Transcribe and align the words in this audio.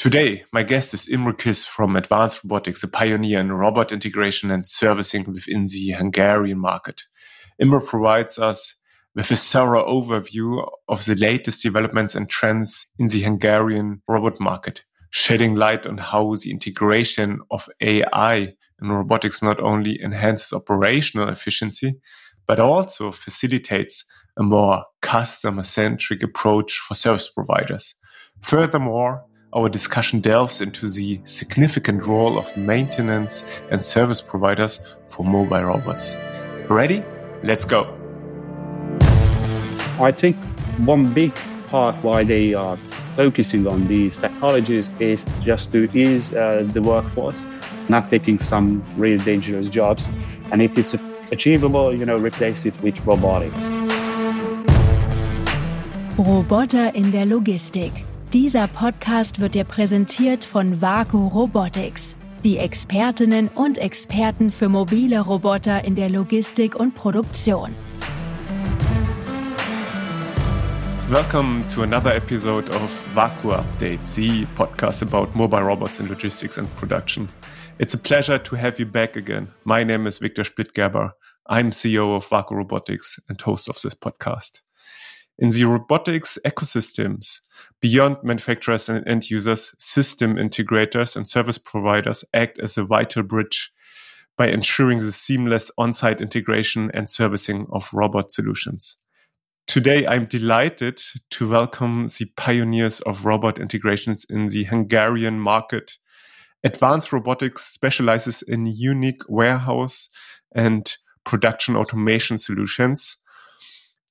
Today, 0.00 0.44
my 0.50 0.62
guest 0.62 0.94
is 0.94 1.06
Imre 1.10 1.34
Kiss 1.34 1.66
from 1.66 1.94
Advanced 1.94 2.42
Robotics, 2.42 2.82
a 2.82 2.88
pioneer 2.88 3.38
in 3.38 3.52
robot 3.52 3.92
integration 3.92 4.50
and 4.50 4.66
servicing 4.66 5.24
within 5.24 5.66
the 5.66 5.90
Hungarian 5.90 6.58
market. 6.58 7.02
Imre 7.58 7.82
provides 7.82 8.38
us 8.38 8.76
with 9.14 9.30
a 9.30 9.36
thorough 9.36 9.86
overview 9.86 10.66
of 10.88 11.04
the 11.04 11.16
latest 11.16 11.62
developments 11.62 12.14
and 12.14 12.30
trends 12.30 12.86
in 12.98 13.08
the 13.08 13.20
Hungarian 13.20 14.00
robot 14.08 14.40
market, 14.40 14.84
shedding 15.10 15.54
light 15.54 15.86
on 15.86 15.98
how 15.98 16.34
the 16.34 16.50
integration 16.50 17.40
of 17.50 17.68
AI 17.82 18.54
in 18.80 18.88
robotics 18.88 19.42
not 19.42 19.60
only 19.60 20.02
enhances 20.02 20.54
operational 20.54 21.28
efficiency, 21.28 22.00
but 22.46 22.58
also 22.58 23.12
facilitates 23.12 24.06
a 24.38 24.42
more 24.42 24.86
customer 25.02 25.62
centric 25.62 26.22
approach 26.22 26.78
for 26.78 26.94
service 26.94 27.28
providers. 27.28 27.96
Furthermore, 28.40 29.26
our 29.52 29.68
discussion 29.68 30.20
delves 30.20 30.60
into 30.60 30.88
the 30.88 31.20
significant 31.24 32.04
role 32.04 32.38
of 32.38 32.56
maintenance 32.56 33.44
and 33.70 33.84
service 33.84 34.20
providers 34.20 34.80
for 35.08 35.24
mobile 35.24 35.64
robots. 35.64 36.16
Ready? 36.68 37.02
Let's 37.42 37.64
go. 37.64 37.96
I 39.98 40.12
think 40.12 40.36
one 40.78 41.12
big 41.12 41.34
part 41.68 41.96
why 42.04 42.22
they 42.24 42.54
are 42.54 42.76
focusing 43.16 43.66
on 43.66 43.88
these 43.88 44.16
technologies 44.16 44.88
is 45.00 45.26
just 45.42 45.72
to 45.72 45.88
ease 45.96 46.32
uh, 46.32 46.64
the 46.72 46.80
workforce, 46.80 47.44
not 47.88 48.08
taking 48.08 48.38
some 48.38 48.84
really 48.96 49.22
dangerous 49.24 49.68
jobs. 49.68 50.08
And 50.52 50.62
if 50.62 50.78
it's 50.78 50.94
achievable, 51.32 51.92
you 51.94 52.06
know, 52.06 52.16
replace 52.16 52.66
it 52.66 52.80
with 52.82 53.04
robotics. 53.04 53.62
Roboter 56.16 56.90
in 56.94 57.10
der 57.10 57.26
Logistik. 57.26 58.09
Dieser 58.32 58.68
Podcast 58.68 59.40
wird 59.40 59.56
dir 59.56 59.64
präsentiert 59.64 60.44
von 60.44 60.80
Vaku 60.80 61.26
Robotics, 61.26 62.14
die 62.44 62.58
Expertinnen 62.58 63.48
und 63.48 63.76
Experten 63.76 64.52
für 64.52 64.68
mobile 64.68 65.18
Roboter 65.18 65.82
in 65.82 65.96
der 65.96 66.08
Logistik 66.10 66.76
und 66.76 66.94
Produktion. 66.94 67.74
Welcome 71.08 71.64
to 71.74 71.82
another 71.82 72.14
episode 72.14 72.70
of 72.70 73.06
Vaku 73.16 73.50
Update, 73.50 74.06
the 74.06 74.46
podcast 74.56 75.02
about 75.02 75.36
mobile 75.36 75.64
robots 75.64 75.98
in 75.98 76.06
logistics 76.06 76.56
and 76.56 76.68
production. 76.76 77.28
It's 77.80 77.94
a 77.94 77.98
pleasure 77.98 78.40
to 78.40 78.54
have 78.54 78.78
you 78.78 78.86
back 78.86 79.16
again. 79.16 79.48
My 79.64 79.82
name 79.82 80.06
is 80.06 80.20
Victor 80.20 80.44
Splittgerber. 80.44 81.14
I'm 81.48 81.72
CEO 81.72 82.16
of 82.16 82.28
Vaku 82.28 82.52
Robotics 82.52 83.18
and 83.28 83.40
host 83.40 83.68
of 83.68 83.82
this 83.82 83.96
podcast. 83.96 84.60
In 85.40 85.48
the 85.48 85.64
robotics 85.64 86.38
ecosystems, 86.44 87.40
beyond 87.80 88.18
manufacturers 88.22 88.90
and 88.90 89.08
end 89.08 89.30
users, 89.30 89.74
system 89.78 90.36
integrators 90.36 91.16
and 91.16 91.26
service 91.26 91.56
providers 91.56 92.26
act 92.34 92.58
as 92.58 92.76
a 92.76 92.84
vital 92.84 93.22
bridge 93.22 93.72
by 94.36 94.48
ensuring 94.48 94.98
the 94.98 95.12
seamless 95.12 95.70
on-site 95.78 96.20
integration 96.20 96.90
and 96.92 97.08
servicing 97.08 97.66
of 97.72 97.88
robot 97.94 98.30
solutions. 98.30 98.98
Today, 99.66 100.06
I'm 100.06 100.26
delighted 100.26 101.00
to 101.30 101.48
welcome 101.48 102.08
the 102.08 102.26
pioneers 102.36 103.00
of 103.00 103.24
robot 103.24 103.58
integrations 103.58 104.26
in 104.28 104.48
the 104.48 104.64
Hungarian 104.64 105.40
market. 105.40 105.96
Advanced 106.62 107.14
Robotics 107.14 107.64
specializes 107.64 108.42
in 108.42 108.66
unique 108.66 109.22
warehouse 109.26 110.10
and 110.54 110.98
production 111.24 111.76
automation 111.76 112.36
solutions 112.36 113.16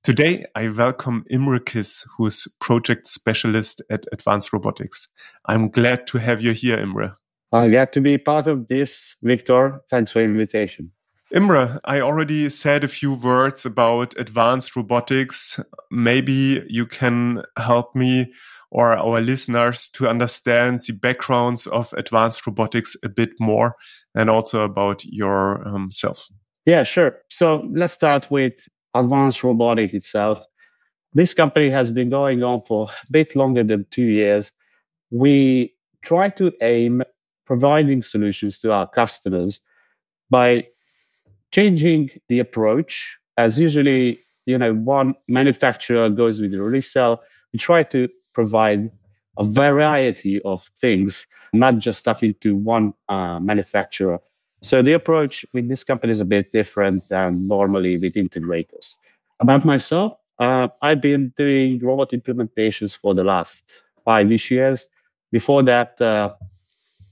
Today, 0.02 0.46
I 0.56 0.70
welcome 0.70 1.26
Imre 1.30 1.60
Kiss, 1.60 2.06
who 2.16 2.28
is 2.28 2.48
project 2.62 3.06
specialist 3.06 3.82
at 3.92 4.06
Advanced 4.14 4.54
Robotics. 4.54 5.10
I'm 5.46 5.70
glad 5.70 6.08
to 6.08 6.20
have 6.20 6.42
you 6.42 6.54
here, 6.54 6.80
Imre. 6.80 7.16
I'm 7.52 7.70
glad 7.70 7.92
to 7.94 8.02
be 8.02 8.18
part 8.18 8.48
of 8.48 8.70
this, 8.70 9.18
Victor. 9.22 9.82
Thanks 9.90 10.12
for 10.12 10.20
the 10.20 10.26
invitation. 10.26 10.94
Imre, 11.32 11.82
I 11.84 12.00
already 12.00 12.50
said 12.50 12.86
a 12.86 12.88
few 12.88 13.14
words 13.14 13.66
about 13.66 14.18
advanced 14.18 14.76
robotics. 14.78 15.60
Maybe 15.92 16.64
you 16.70 16.86
can 16.86 17.44
help 17.58 17.94
me 17.94 18.34
or 18.72 18.94
our 18.94 19.20
listeners 19.20 19.90
to 19.90 20.08
understand 20.08 20.80
the 20.88 20.94
backgrounds 20.94 21.68
of 21.68 21.92
advanced 21.94 22.48
robotics 22.48 22.96
a 23.04 23.10
bit 23.10 23.32
more 23.40 23.76
and 24.16 24.30
also 24.30 24.64
about 24.64 25.04
yourself. 25.04 26.28
Um, 26.32 26.38
yeah, 26.66 26.84
sure. 26.84 27.18
So 27.30 27.68
let's 27.74 27.94
start 27.94 28.32
with 28.32 28.54
advanced 28.94 29.44
robotic 29.44 29.94
itself. 29.94 30.42
This 31.14 31.34
company 31.34 31.70
has 31.70 31.92
been 31.92 32.10
going 32.10 32.44
on 32.44 32.62
for 32.68 32.90
a 32.90 33.12
bit 33.12 33.36
longer 33.36 33.64
than 33.64 33.86
two 33.90 34.06
years. 34.06 34.52
We 35.12 35.76
try 36.04 36.30
to 36.30 36.52
aim 36.62 37.04
providing 37.46 38.04
solutions 38.04 38.60
to 38.60 38.72
our 38.72 38.88
customers 38.88 39.60
by 40.30 40.68
changing 41.52 42.12
the 42.28 42.40
approach. 42.40 43.18
As 43.38 43.60
usually, 43.60 44.20
you 44.46 44.58
know, 44.58 44.74
one 44.74 45.16
manufacturer 45.28 46.10
goes 46.10 46.40
with 46.42 46.52
the 46.52 46.62
resell. 46.62 47.22
We 47.54 47.60
try 47.60 47.84
to 47.84 48.08
provide 48.34 48.92
a 49.38 49.44
variety 49.44 50.42
of 50.44 50.70
things, 50.80 51.26
not 51.54 51.80
just 51.80 52.04
talking 52.04 52.36
to 52.42 52.56
one 52.56 52.94
uh, 53.08 53.40
manufacturer. 53.40 54.20
So 54.62 54.82
the 54.82 54.94
approach 54.94 55.46
with 55.54 55.70
this 55.70 55.84
company 55.84 56.12
is 56.12 56.22
a 56.22 56.26
bit 56.26 56.52
different 56.52 57.08
than 57.10 57.48
normally 57.48 57.98
with 57.98 58.16
integrators. 58.16 58.96
About 59.40 59.64
myself, 59.64 60.18
uh, 60.38 60.68
I've 60.82 61.02
been 61.02 61.34
doing 61.38 61.80
robot 61.80 62.12
implementations 62.12 62.98
for 62.98 63.14
the 63.14 63.24
last 63.24 63.64
five 64.04 64.30
years. 64.30 64.86
Before 65.32 65.64
that, 65.64 66.00
uh, 66.02 66.34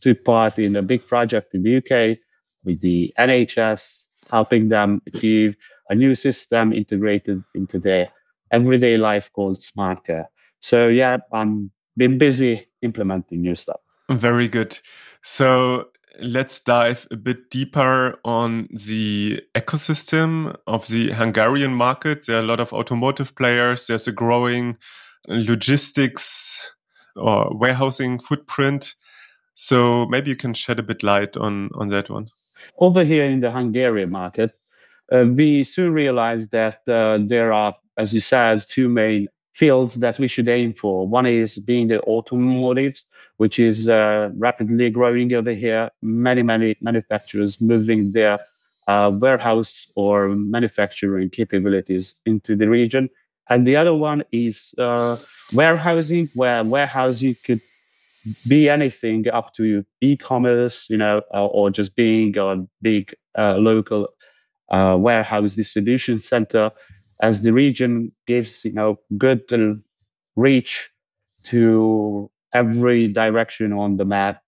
took 0.01 0.23
part 0.23 0.59
in 0.59 0.75
a 0.75 0.81
big 0.81 1.07
project 1.07 1.53
in 1.53 1.63
the 1.63 1.77
UK 1.77 2.19
with 2.63 2.81
the 2.81 3.13
NHS, 3.17 4.07
helping 4.29 4.69
them 4.69 5.01
achieve 5.07 5.55
a 5.89 5.95
new 5.95 6.15
system 6.15 6.73
integrated 6.73 7.43
into 7.55 7.79
their 7.79 8.09
everyday 8.51 8.97
life 8.97 9.31
called 9.33 9.61
smart 9.63 10.05
care. 10.05 10.29
So 10.59 10.87
yeah, 10.87 11.17
I'm 11.31 11.71
been 11.95 12.17
busy 12.17 12.67
implementing 12.81 13.41
new 13.41 13.55
stuff. 13.55 13.79
Very 14.09 14.47
good. 14.47 14.79
So 15.23 15.89
let's 16.19 16.59
dive 16.59 17.07
a 17.11 17.15
bit 17.15 17.49
deeper 17.49 18.19
on 18.25 18.67
the 18.71 19.41
ecosystem 19.55 20.55
of 20.65 20.87
the 20.87 21.11
Hungarian 21.11 21.73
market. 21.73 22.25
There 22.25 22.37
are 22.37 22.41
a 22.41 22.45
lot 22.45 22.59
of 22.59 22.73
automotive 22.73 23.35
players. 23.35 23.87
There's 23.87 24.07
a 24.07 24.11
growing 24.11 24.77
logistics 25.27 26.71
or 27.15 27.55
warehousing 27.55 28.19
footprint. 28.19 28.95
So 29.55 30.05
maybe 30.05 30.29
you 30.29 30.35
can 30.35 30.53
shed 30.53 30.79
a 30.79 30.83
bit 30.83 31.03
light 31.03 31.35
on, 31.35 31.69
on 31.75 31.87
that 31.89 32.09
one. 32.09 32.29
Over 32.77 33.03
here 33.03 33.25
in 33.25 33.39
the 33.39 33.51
Hungarian 33.51 34.11
market, 34.11 34.55
uh, 35.11 35.25
we 35.27 35.63
soon 35.63 35.93
realized 35.93 36.51
that 36.51 36.81
uh, 36.87 37.19
there 37.21 37.53
are, 37.53 37.75
as 37.97 38.13
you 38.13 38.19
said, 38.19 38.63
two 38.67 38.89
main 38.89 39.27
fields 39.57 39.95
that 39.95 40.19
we 40.19 40.27
should 40.27 40.47
aim 40.47 40.71
for. 40.71 41.07
One 41.07 41.25
is 41.25 41.57
being 41.57 41.87
the 41.87 41.99
automotive, 42.01 43.01
which 43.37 43.57
is 43.57 43.89
uh, 43.89 44.29
rapidly 44.37 44.91
growing 44.91 45.33
over 45.33 45.51
here. 45.51 45.89
Many, 46.03 46.43
many 46.43 46.75
manufacturers 46.79 47.59
moving 47.59 48.11
their 48.11 48.37
uh, 48.87 49.11
warehouse 49.13 49.87
or 49.95 50.29
manufacturing 50.29 51.31
capabilities 51.31 52.13
into 52.25 52.55
the 52.55 52.69
region. 52.69 53.09
And 53.49 53.65
the 53.65 53.75
other 53.75 53.95
one 53.95 54.23
is 54.31 54.75
uh, 54.77 55.17
warehousing, 55.51 56.29
where 56.35 56.63
warehousing 56.63 57.37
could 57.43 57.61
be 58.47 58.69
anything 58.69 59.27
up 59.29 59.53
to 59.55 59.83
e-commerce, 60.01 60.85
you 60.87 60.97
know, 60.97 61.21
or, 61.31 61.71
just 61.71 61.95
being 61.95 62.37
a 62.37 62.57
big 62.81 63.15
uh, 63.35 63.57
local 63.57 64.09
uh, 64.69 64.97
warehouse 64.99 65.55
distribution 65.55 66.19
center 66.19 66.71
as 67.21 67.41
the 67.41 67.53
region 67.53 68.11
gives 68.27 68.65
you 68.65 68.73
know 68.73 68.99
good 69.17 69.43
reach 70.35 70.89
to 71.43 72.29
every 72.53 73.07
direction 73.07 73.73
on 73.73 73.97
the 73.97 74.05
map 74.05 74.41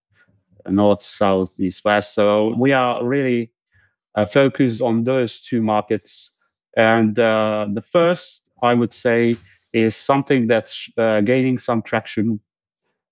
north 0.67 1.03
south 1.03 1.51
east 1.59 1.83
west. 1.85 2.13
So 2.15 2.55
we 2.57 2.71
are 2.73 3.03
really 3.05 3.51
uh, 4.15 4.25
focused 4.25 4.81
on 4.81 5.03
those 5.05 5.41
two 5.41 5.61
markets. 5.61 6.31
And 6.77 7.17
uh, 7.19 7.67
the 7.73 7.81
first 7.81 8.43
i 8.63 8.73
would 8.73 8.93
say 8.93 9.37
is 9.73 9.95
something 9.95 10.47
that's 10.47 10.89
uh, 10.97 11.21
gaining 11.21 11.59
some 11.59 11.81
traction 11.81 12.39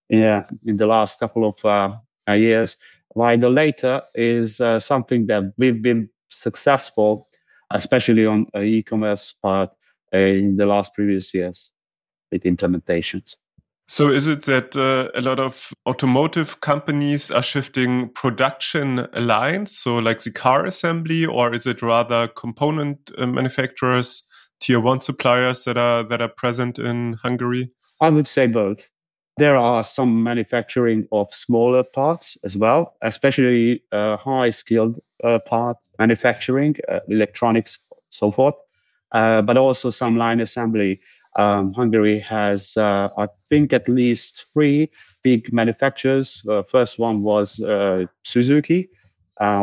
yeah, 0.09 0.45
in 0.65 0.77
the 0.77 0.87
last 0.87 1.19
couple 1.19 1.47
of 1.47 1.65
uh, 1.65 2.33
years. 2.33 2.77
While 3.09 3.37
the 3.37 3.49
later 3.49 4.01
is 4.15 4.61
uh, 4.61 4.79
something 4.79 5.27
that 5.27 5.53
we've 5.57 5.81
been 5.81 6.09
successful 6.29 7.27
especially 7.71 8.25
on 8.25 8.47
uh, 8.55 8.59
e-commerce 8.59 9.33
part 9.41 9.69
uh, 10.13 10.17
in 10.17 10.57
the 10.57 10.65
last 10.65 10.93
previous 10.93 11.33
years 11.33 11.71
with 12.31 12.43
implementations. 12.43 13.35
So 13.89 14.09
is 14.09 14.27
it 14.27 14.41
that 14.43 14.75
uh, 14.75 15.09
a 15.17 15.21
lot 15.21 15.39
of 15.39 15.71
automotive 15.87 16.59
companies 16.59 17.31
are 17.31 17.43
shifting 17.43 18.09
production 18.09 19.07
lines, 19.13 19.77
so 19.77 19.97
like 19.97 20.23
the 20.23 20.31
car 20.31 20.65
assembly, 20.65 21.25
or 21.25 21.53
is 21.53 21.65
it 21.65 21.81
rather 21.81 22.27
component 22.27 23.11
uh, 23.17 23.25
manufacturers, 23.27 24.23
tier 24.59 24.81
one 24.81 24.99
suppliers 24.99 25.63
that 25.63 25.77
are 25.77 26.03
that 26.03 26.21
are 26.21 26.27
present 26.27 26.77
in 26.77 27.13
Hungary? 27.23 27.71
I 28.01 28.09
would 28.09 28.27
say 28.27 28.47
both. 28.47 28.89
There 29.37 29.55
are 29.55 29.83
some 29.83 30.23
manufacturing 30.23 31.07
of 31.11 31.31
smaller 31.31 31.83
parts 31.83 32.37
as 32.43 32.57
well, 32.57 32.95
especially 33.03 33.83
uh, 33.91 34.17
high 34.17 34.49
skilled 34.49 34.99
uh, 35.23 35.37
part 35.37 35.77
manufacturing, 35.99 36.75
uh, 36.89 37.01
electronics, 37.07 37.77
so 38.09 38.31
forth, 38.31 38.55
uh, 39.11 39.43
but 39.43 39.55
also 39.55 39.91
some 39.91 40.17
line 40.17 40.39
assembly. 40.39 40.99
Um, 41.35 41.71
Hungary 41.73 42.17
has, 42.19 42.75
uh, 42.77 43.09
I 43.15 43.27
think, 43.47 43.73
at 43.73 43.87
least 43.87 44.47
three 44.53 44.89
big 45.21 45.53
manufacturers. 45.53 46.41
Uh, 46.49 46.63
first 46.63 46.97
one 46.97 47.21
was 47.21 47.61
Suzuki. 48.23 48.89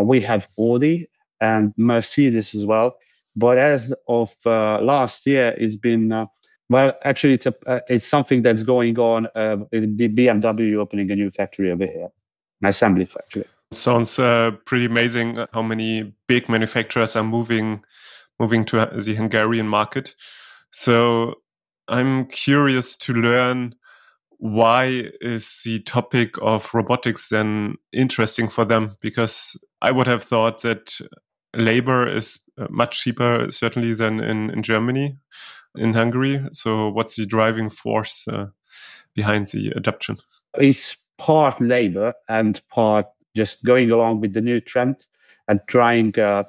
we 0.03 0.21
have 0.21 0.47
Audi 0.57 1.09
and 1.41 1.75
Mercedes 1.77 2.55
as 2.55 2.65
well. 2.65 2.97
But 3.35 3.59
as 3.59 3.93
of 4.07 4.37
last 4.45 5.27
year, 5.27 5.53
it's 5.59 5.75
been 5.75 6.29
well, 6.71 6.95
actually, 7.05 7.35
it's 7.35 7.47
a 7.47 7.55
uh, 7.67 7.81
it's 7.89 8.07
something 8.07 8.43
that's 8.43 8.63
going 8.63 8.99
on. 8.99 9.27
Uh, 9.35 9.57
the 9.71 10.09
BMW 10.09 10.77
opening 10.77 11.11
a 11.11 11.17
new 11.17 11.31
factory 11.31 11.71
over 11.71 11.87
here, 11.87 12.09
an 12.63 12.69
assembly 12.69 13.05
factory. 13.05 13.45
Sounds 13.71 14.19
uh, 14.19 14.53
pretty 14.65 14.87
amazing. 14.87 15.45
How 15.53 15.63
many 15.63 16.15
big 16.27 16.49
manufacturers 16.49 17.17
are 17.17 17.25
moving 17.25 17.85
moving 18.41 18.65
to 18.67 18.89
the 18.93 19.15
Hungarian 19.15 19.69
market? 19.69 20.15
So 20.71 21.37
I'm 21.89 22.27
curious 22.27 22.97
to 22.97 23.13
learn 23.13 23.75
why 24.39 25.11
is 25.21 25.63
the 25.65 25.81
topic 25.81 26.35
of 26.43 26.73
robotics 26.75 27.29
then 27.29 27.77
interesting 27.93 28.49
for 28.49 28.65
them? 28.65 28.97
Because 29.01 29.57
I 29.81 29.91
would 29.91 30.07
have 30.07 30.23
thought 30.23 30.63
that 30.63 30.99
labor 31.57 32.07
is 32.07 32.39
uh, 32.59 32.67
much 32.71 33.03
cheaper, 33.03 33.51
certainly 33.51 33.95
than 33.95 34.21
in, 34.21 34.51
in 34.51 34.63
Germany 34.63 35.19
in 35.77 35.95
Hungary. 35.95 36.41
So, 36.53 36.89
what's 36.89 37.17
the 37.17 37.27
driving 37.27 37.71
force 37.71 38.27
uh, 38.29 38.47
behind 39.15 39.49
the 39.49 39.73
adoption? 39.77 40.19
It's 40.59 40.97
part 41.19 41.61
labor 41.61 42.15
and 42.29 42.61
part 42.69 43.07
just 43.37 43.65
going 43.65 43.91
along 43.91 44.21
with 44.21 44.35
the 44.35 44.41
new 44.41 44.61
trend 44.61 45.07
and 45.49 45.61
trying 45.67 46.19
uh, 46.19 46.45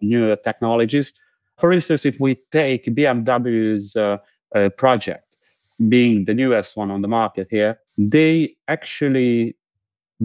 new 0.00 0.36
technologies. 0.44 1.12
For 1.58 1.72
instance, 1.72 2.04
if 2.04 2.20
we 2.20 2.36
take 2.52 2.86
BMW's 2.86 3.96
uh, 3.96 4.18
uh, 4.54 4.68
project, 4.70 5.22
being 5.88 6.24
the 6.24 6.34
newest 6.34 6.76
one 6.76 6.90
on 6.90 7.02
the 7.02 7.08
market 7.08 7.48
here, 7.50 7.78
they 7.96 8.56
actually 8.68 9.56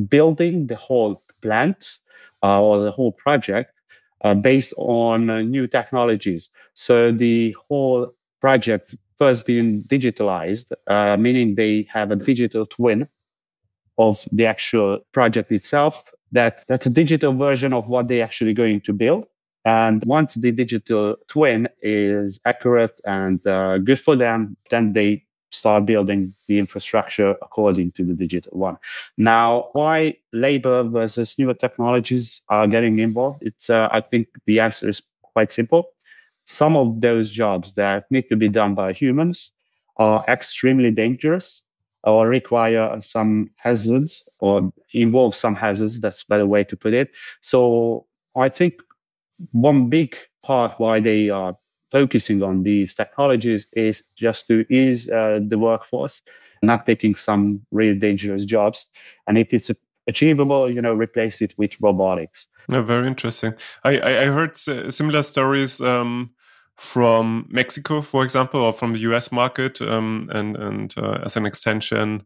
building 0.10 0.68
the 0.68 0.76
whole 0.76 1.24
plant 1.42 2.00
uh, 2.44 2.62
or 2.62 2.80
the 2.80 2.92
whole 2.92 3.12
project 3.12 3.71
uh, 4.24 4.34
based 4.34 4.74
on 4.78 5.30
uh, 5.30 5.42
new 5.42 5.68
technologies. 5.68 6.50
So 6.74 7.12
the 7.12 7.56
whole 7.68 8.14
project 8.40 8.96
first 9.18 9.46
being 9.46 9.84
digitalized, 9.84 10.72
uh, 10.88 11.16
meaning 11.18 11.56
they 11.56 11.88
have 11.92 12.10
a 12.12 12.16
digital 12.16 12.66
twin 12.66 13.08
of 13.98 14.28
the 14.32 14.46
actual 14.46 15.00
project 15.12 15.52
itself. 15.52 16.04
That 16.32 16.66
that's 16.68 16.86
a 16.86 16.90
digital 16.90 17.34
version 17.34 17.74
of 17.74 17.88
what 17.88 18.08
they're 18.08 18.24
actually 18.24 18.54
going 18.54 18.82
to 18.82 18.94
build. 18.94 19.26
And 19.64 20.04
once 20.06 20.34
the 20.36 20.52
digital 20.52 21.18
twin 21.28 21.68
is 21.84 22.40
accurate 22.46 23.00
and 23.06 23.46
uh, 23.46 23.78
good 23.78 24.00
for 24.00 24.16
them, 24.16 24.58
then 24.72 24.94
they 24.94 25.26
start 25.52 25.86
building 25.86 26.34
the 26.48 26.58
infrastructure 26.58 27.32
according 27.42 27.92
to 27.94 28.04
the 28.04 28.14
digital 28.14 28.58
one. 28.58 28.78
Now, 29.18 29.70
why 29.74 30.18
labor 30.34 30.84
versus 30.84 31.38
newer 31.38 31.54
technologies 31.54 32.42
are 32.50 32.68
getting 32.68 33.00
involved? 33.00 33.44
It's, 33.44 33.70
uh, 33.70 33.90
I 33.92 34.02
think 34.02 34.28
the 34.46 34.60
answer 34.60 34.90
is 34.90 35.02
quite 35.22 35.52
simple 35.52 35.90
some 36.46 36.76
of 36.76 37.02
those 37.02 37.32
jobs 37.32 37.74
that 37.74 38.10
need 38.12 38.28
to 38.30 38.36
be 38.36 38.50
done 38.50 38.76
by 38.76 38.94
humans 38.94 39.52
are 39.98 40.26
extremely 40.28 40.92
dangerous 40.92 41.62
or 42.04 42.28
require 42.28 43.00
some 43.02 43.50
hazards 43.58 44.24
or 44.40 44.74
involve 44.94 45.36
some 45.36 45.56
hazards. 45.56 46.00
That's 46.00 46.24
a 46.24 46.26
better 46.28 46.48
way 46.48 46.64
to 46.66 46.76
put 46.76 46.94
it. 46.94 47.12
So 47.42 48.08
I 48.36 48.50
think 48.50 48.82
one 49.52 49.90
big 49.90 50.16
part 50.44 50.80
why 50.80 51.00
they 51.00 51.30
are 51.30 51.58
focusing 51.92 52.42
on 52.42 52.64
these 52.64 52.96
technologies 52.96 53.68
is 53.74 54.04
just 54.16 54.48
to 54.48 54.66
ease 54.74 55.10
uh, 55.10 55.40
the 55.46 55.58
workforce, 55.58 56.22
not 56.64 56.86
taking 56.86 57.16
some 57.16 57.66
really 57.72 57.98
dangerous 57.98 58.46
jobs. 58.46 58.88
And 59.28 59.38
if 59.38 59.54
it's 59.54 59.70
achievable, 60.08 60.70
you 60.70 60.82
know, 60.82 60.94
replace 60.94 61.42
it 61.42 61.54
with 61.58 61.80
robotics. 61.82 62.48
Yeah, 62.70 62.82
very 62.82 63.08
interesting. 63.08 63.54
I, 63.84 64.00
I, 64.00 64.22
I 64.22 64.26
heard 64.26 64.58
similar 64.58 65.24
stories 65.24 65.82
um, 65.82 66.32
from 66.78 67.48
Mexico, 67.50 68.02
for 68.02 68.24
example, 68.24 68.62
or 68.62 68.74
from 68.74 68.94
the 68.94 69.00
US 69.12 69.32
market, 69.32 69.82
um, 69.82 70.30
and 70.32 70.56
and 70.58 70.94
uh, 70.98 71.20
as 71.24 71.38
an 71.38 71.46
extension, 71.46 72.26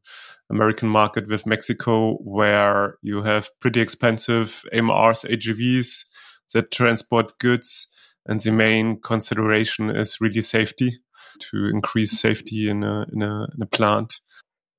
American 0.49 0.87
market 0.87 1.27
with 1.27 1.45
Mexico, 1.45 2.15
where 2.17 2.97
you 3.01 3.23
have 3.23 3.49
pretty 3.59 3.81
expensive 3.81 4.63
AMRs, 4.73 5.25
AGVs 5.29 6.05
that 6.53 6.71
transport 6.71 7.37
goods, 7.39 7.87
and 8.25 8.41
the 8.41 8.51
main 8.51 8.99
consideration 9.01 9.89
is 9.89 10.19
really 10.21 10.41
safety 10.41 10.99
to 11.39 11.65
increase 11.67 12.19
safety 12.19 12.69
in 12.69 12.83
a 12.83 13.05
in 13.13 13.21
a, 13.21 13.47
in 13.55 13.61
a 13.61 13.65
plant. 13.65 14.21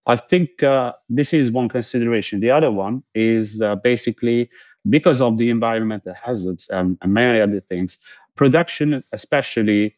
I 0.07 0.17
think 0.17 0.63
uh, 0.63 0.93
this 1.09 1.33
is 1.33 1.51
one 1.51 1.69
consideration. 1.69 2.41
The 2.41 2.51
other 2.51 2.71
one 2.71 3.03
is 3.15 3.61
uh, 3.61 3.75
basically 3.75 4.49
because 4.89 5.21
of 5.21 5.39
the 5.39 5.51
environmental 5.51 6.15
hazards 6.15 6.67
and, 6.71 6.97
and 7.03 7.13
many 7.13 7.41
other 7.41 7.61
things 7.61 7.99
production 8.37 9.03
especially 9.13 9.97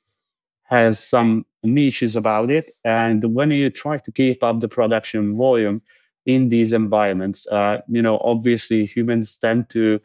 has 0.62 0.98
some 1.02 1.44
niches 1.62 2.14
about 2.16 2.50
it 2.50 2.76
and 2.84 3.34
when 3.34 3.50
you 3.50 3.68
try 3.68 3.98
to 3.98 4.12
keep 4.12 4.42
up 4.42 4.60
the 4.60 4.68
production 4.68 5.36
volume 5.36 5.82
in 6.26 6.48
these 6.48 6.72
environments 6.72 7.46
uh, 7.48 7.78
you 7.88 8.00
know 8.00 8.18
obviously 8.22 8.86
humans 8.86 9.36
tend 9.38 9.68
to 9.68 10.00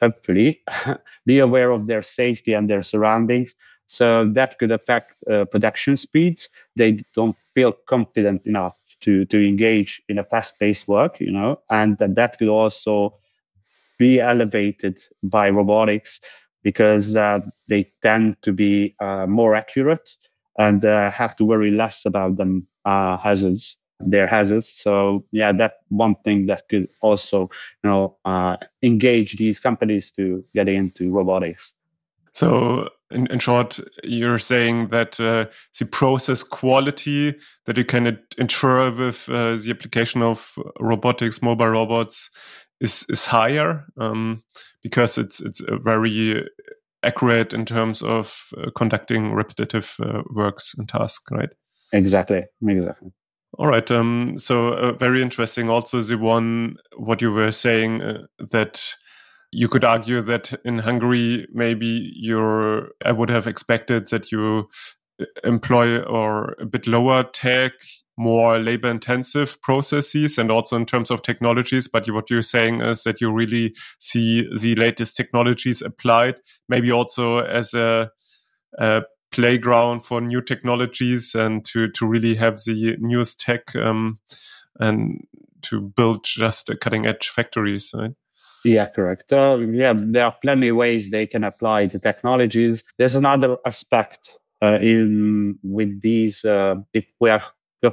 hopefully 0.00 0.62
be 1.26 1.38
aware 1.38 1.70
of 1.70 1.86
their 1.86 2.02
safety 2.02 2.52
and 2.52 2.68
their 2.70 2.82
surroundings. 2.82 3.54
So 3.86 4.28
that 4.32 4.58
could 4.58 4.72
affect 4.72 5.14
uh, 5.30 5.44
production 5.44 5.96
speeds. 5.96 6.48
They 6.74 7.04
don't 7.14 7.36
feel 7.54 7.72
confident 7.72 8.42
enough 8.46 8.76
to 9.00 9.24
to 9.26 9.46
engage 9.46 10.02
in 10.08 10.18
a 10.18 10.24
fast-paced 10.24 10.88
work 10.88 11.20
you 11.20 11.30
know 11.30 11.60
and 11.70 11.98
that, 11.98 12.14
that 12.14 12.38
could 12.38 12.48
also 12.48 13.14
be 13.98 14.20
elevated 14.20 14.98
by 15.22 15.48
robotics 15.50 16.20
because 16.62 17.14
uh, 17.16 17.40
they 17.68 17.90
tend 18.02 18.36
to 18.42 18.52
be 18.52 18.94
uh, 19.00 19.26
more 19.26 19.54
accurate 19.54 20.10
and 20.58 20.84
uh, 20.84 21.10
have 21.10 21.36
to 21.36 21.44
worry 21.44 21.70
less 21.70 22.04
about 22.04 22.36
them 22.36 22.66
uh, 22.84 23.16
hazards 23.18 23.76
their 24.00 24.26
hazards 24.26 24.68
so 24.68 25.24
yeah 25.32 25.52
that 25.52 25.74
one 25.88 26.14
thing 26.24 26.46
that 26.46 26.62
could 26.68 26.88
also 27.00 27.48
you 27.82 27.90
know 27.90 28.16
uh, 28.24 28.56
engage 28.82 29.36
these 29.36 29.58
companies 29.58 30.10
to 30.10 30.44
get 30.54 30.68
into 30.68 31.10
robotics 31.10 31.74
so 32.32 32.88
in, 33.10 33.26
in 33.28 33.38
short 33.38 33.80
you're 34.04 34.38
saying 34.38 34.88
that 34.88 35.18
uh, 35.18 35.46
the 35.78 35.86
process 35.86 36.42
quality 36.42 37.34
that 37.64 37.76
you 37.76 37.84
can 37.84 38.18
ensure 38.36 38.90
with 38.90 39.26
the 39.26 39.68
application 39.70 40.22
of 40.22 40.58
robotics 40.80 41.40
mobile 41.40 41.68
robots 41.68 42.30
is 42.80 43.06
is 43.08 43.26
higher 43.26 43.86
um, 43.98 44.42
because 44.82 45.16
it's 45.16 45.40
it's 45.40 45.62
very 45.82 46.46
accurate 47.06 47.54
in 47.54 47.64
terms 47.64 48.02
of 48.02 48.48
uh, 48.58 48.70
conducting 48.74 49.32
repetitive 49.32 49.96
uh, 50.00 50.22
works 50.34 50.74
and 50.76 50.88
tasks, 50.88 51.24
right? 51.30 51.50
Exactly, 51.92 52.44
exactly. 52.66 53.12
All 53.58 53.66
right. 53.66 53.90
Um, 53.90 54.34
so 54.38 54.68
uh, 54.68 54.92
very 54.92 55.22
interesting. 55.22 55.70
Also, 55.70 56.00
the 56.02 56.18
one 56.18 56.76
what 56.96 57.22
you 57.22 57.32
were 57.32 57.52
saying 57.52 58.02
uh, 58.02 58.26
that 58.38 58.94
you 59.50 59.68
could 59.68 59.84
argue 59.84 60.20
that 60.20 60.60
in 60.64 60.80
Hungary, 60.80 61.46
maybe 61.52 62.12
you're. 62.14 62.90
I 63.04 63.12
would 63.12 63.30
have 63.30 63.46
expected 63.46 64.08
that 64.08 64.30
you 64.30 64.68
uh, 65.20 65.24
employ 65.42 66.00
or 66.00 66.54
a 66.60 66.66
bit 66.66 66.86
lower 66.86 67.24
tech 67.24 67.72
more 68.16 68.58
labor 68.58 68.88
intensive 68.88 69.60
processes 69.60 70.38
and 70.38 70.50
also 70.50 70.76
in 70.76 70.86
terms 70.86 71.10
of 71.10 71.22
technologies. 71.22 71.88
But 71.88 72.08
what 72.10 72.30
you're 72.30 72.42
saying 72.42 72.80
is 72.80 73.02
that 73.04 73.20
you 73.20 73.30
really 73.30 73.74
see 73.98 74.48
the 74.58 74.74
latest 74.74 75.16
technologies 75.16 75.82
applied, 75.82 76.36
maybe 76.68 76.90
also 76.90 77.38
as 77.38 77.74
a, 77.74 78.10
a 78.78 79.02
playground 79.36 80.00
for 80.00 80.22
new 80.22 80.40
technologies 80.40 81.34
and 81.34 81.62
to, 81.66 81.88
to 81.88 82.06
really 82.06 82.36
have 82.36 82.56
the 82.64 82.96
newest 82.98 83.38
tech 83.38 83.76
um, 83.76 84.18
and 84.80 85.26
to 85.60 85.80
build 85.80 86.24
just 86.24 86.70
a 86.70 86.76
cutting 86.76 87.04
edge 87.06 87.28
factories, 87.28 87.92
right? 87.94 88.12
Yeah, 88.64 88.86
correct. 88.86 89.30
Uh, 89.32 89.58
yeah, 89.58 89.92
there 89.94 90.24
are 90.24 90.34
plenty 90.42 90.68
of 90.68 90.76
ways 90.76 91.10
they 91.10 91.26
can 91.26 91.44
apply 91.44 91.86
the 91.86 91.98
technologies. 91.98 92.82
There's 92.96 93.14
another 93.14 93.58
aspect 93.66 94.38
uh, 94.62 94.78
in 94.80 95.58
with 95.62 96.00
these. 96.00 96.42
Uh, 96.42 96.76
if 96.94 97.04
we 97.20 97.28
are 97.28 97.42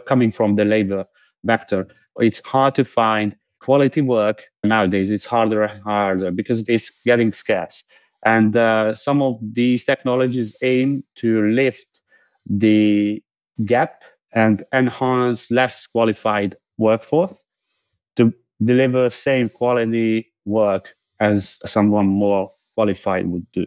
coming 0.08 0.32
from 0.32 0.56
the 0.56 0.64
labor 0.64 1.06
vector, 1.44 1.88
it's 2.20 2.42
hard 2.48 2.76
to 2.76 2.86
find 2.86 3.36
quality 3.60 4.02
work 4.02 4.46
nowadays. 4.64 5.12
It's 5.12 5.26
harder 5.26 5.64
and 5.64 5.84
harder 5.84 6.32
because 6.32 6.64
it's 6.70 6.90
getting 7.06 7.34
scarce. 7.34 7.84
And 8.26 8.56
uh, 8.56 8.96
some 8.96 9.22
of 9.22 9.38
these 9.42 9.86
technologies 9.86 10.56
aim 10.62 11.04
to 11.16 11.48
lift 11.50 12.02
the 12.46 13.22
gap 13.66 14.04
and 14.34 14.64
enhance 14.74 15.52
less 15.52 15.88
qualified 15.88 16.56
workforce 16.78 17.36
to 18.16 18.34
deliver 18.64 19.10
same 19.10 19.50
quality 19.50 20.32
work 20.46 20.96
as 21.20 21.60
someone 21.66 22.08
more 22.08 22.52
qualified 22.76 23.28
would 23.28 23.46
do. 23.52 23.66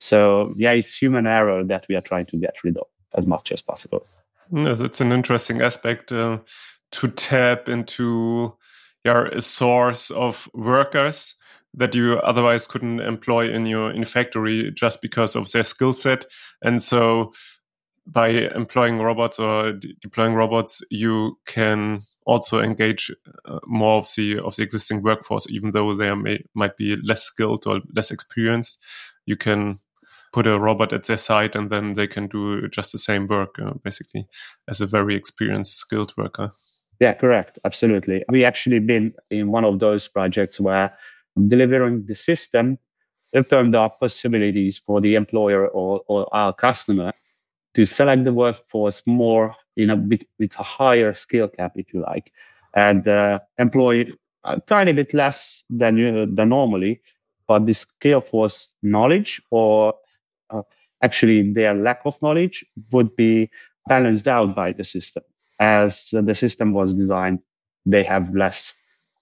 So 0.00 0.54
yeah, 0.56 0.72
it's 0.72 0.96
human 0.96 1.26
error 1.26 1.62
that 1.64 1.86
we 1.88 1.94
are 1.96 2.00
trying 2.00 2.26
to 2.26 2.36
get 2.36 2.54
rid 2.64 2.76
of 2.76 2.86
as 3.14 3.26
much 3.26 3.52
as 3.52 3.62
possible. 3.62 4.06
Yes, 4.50 4.80
it's 4.80 5.00
an 5.00 5.12
interesting 5.12 5.60
aspect 5.60 6.10
uh, 6.12 6.38
to 6.92 7.08
tap 7.08 7.68
into 7.68 8.56
your 9.04 9.26
a 9.26 9.40
source 9.40 10.10
of 10.10 10.48
workers 10.54 11.34
that 11.74 11.94
you 11.94 12.18
otherwise 12.18 12.66
couldn't 12.66 13.00
employ 13.00 13.50
in 13.50 13.66
your 13.66 13.90
in 13.90 14.04
factory 14.04 14.70
just 14.72 15.00
because 15.00 15.34
of 15.36 15.50
their 15.52 15.64
skill 15.64 15.92
set. 15.92 16.26
And 16.62 16.82
so 16.82 17.32
by 18.06 18.28
employing 18.28 18.98
robots 18.98 19.38
or 19.38 19.72
de 19.72 19.94
deploying 20.00 20.34
robots, 20.34 20.82
you 20.90 21.38
can 21.46 22.02
also 22.26 22.60
engage 22.60 23.10
uh, 23.46 23.58
more 23.66 23.98
of 23.98 24.08
the 24.16 24.38
of 24.38 24.56
the 24.56 24.62
existing 24.62 25.02
workforce, 25.02 25.48
even 25.48 25.70
though 25.70 25.94
they 25.94 26.14
may, 26.14 26.44
might 26.54 26.76
be 26.76 26.96
less 26.96 27.22
skilled 27.22 27.66
or 27.66 27.80
less 27.94 28.10
experienced. 28.10 28.78
You 29.24 29.36
can 29.36 29.78
put 30.32 30.46
a 30.46 30.58
robot 30.58 30.92
at 30.92 31.04
their 31.04 31.18
side, 31.18 31.54
and 31.54 31.70
then 31.70 31.94
they 31.94 32.06
can 32.06 32.26
do 32.26 32.68
just 32.68 32.92
the 32.92 32.98
same 32.98 33.26
work, 33.26 33.58
uh, 33.60 33.74
basically, 33.84 34.26
as 34.66 34.80
a 34.80 34.86
very 34.86 35.14
experienced, 35.14 35.78
skilled 35.78 36.14
worker. 36.16 36.52
Yeah, 37.00 37.14
correct. 37.14 37.58
Absolutely. 37.64 38.24
We 38.28 38.44
actually 38.44 38.78
been 38.78 39.14
in 39.30 39.50
one 39.50 39.64
of 39.64 39.78
those 39.80 40.08
projects 40.08 40.60
where 40.60 40.96
delivering 41.48 42.04
the 42.06 42.14
system 42.14 42.78
opened 43.34 43.74
up 43.74 44.00
possibilities 44.00 44.78
for 44.78 45.00
the 45.00 45.14
employer 45.14 45.66
or, 45.68 46.02
or 46.06 46.28
our 46.34 46.52
customer 46.52 47.12
to 47.74 47.86
select 47.86 48.24
the 48.24 48.32
workforce 48.32 49.02
more 49.06 49.54
in 49.76 49.90
a 49.90 49.96
bit 49.96 50.26
with 50.38 50.58
a 50.58 50.62
higher 50.62 51.14
skill 51.14 51.48
cap, 51.48 51.72
if 51.76 51.92
you 51.94 52.00
like, 52.02 52.32
and 52.74 53.08
uh, 53.08 53.40
employ 53.58 54.06
a 54.44 54.60
tiny 54.60 54.92
bit 54.92 55.14
less 55.14 55.64
than 55.70 55.94
uh, 56.04 56.26
than 56.30 56.50
normally, 56.50 57.00
but 57.46 57.66
the 57.66 57.72
skill 57.72 58.20
force 58.20 58.70
knowledge 58.82 59.40
or 59.50 59.94
uh, 60.50 60.62
actually 61.02 61.52
their 61.52 61.74
lack 61.74 62.00
of 62.04 62.20
knowledge 62.22 62.64
would 62.92 63.14
be 63.16 63.50
balanced 63.88 64.28
out 64.28 64.54
by 64.54 64.72
the 64.72 64.84
system. 64.84 65.22
As 65.58 66.10
the 66.12 66.34
system 66.34 66.72
was 66.72 66.94
designed, 66.94 67.38
they 67.86 68.02
have 68.02 68.34
less 68.34 68.74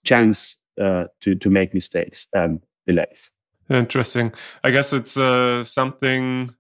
chance 0.05 0.57
uh, 0.81 1.07
to 1.21 1.35
to 1.35 1.51
make 1.51 1.75
mistakes 1.75 2.27
and 2.33 2.61
delays. 2.87 3.31
Interesting. 3.71 4.33
I 4.65 4.71
guess 4.71 4.93
it's 4.93 5.17
uh, 5.17 5.63
something 5.63 6.51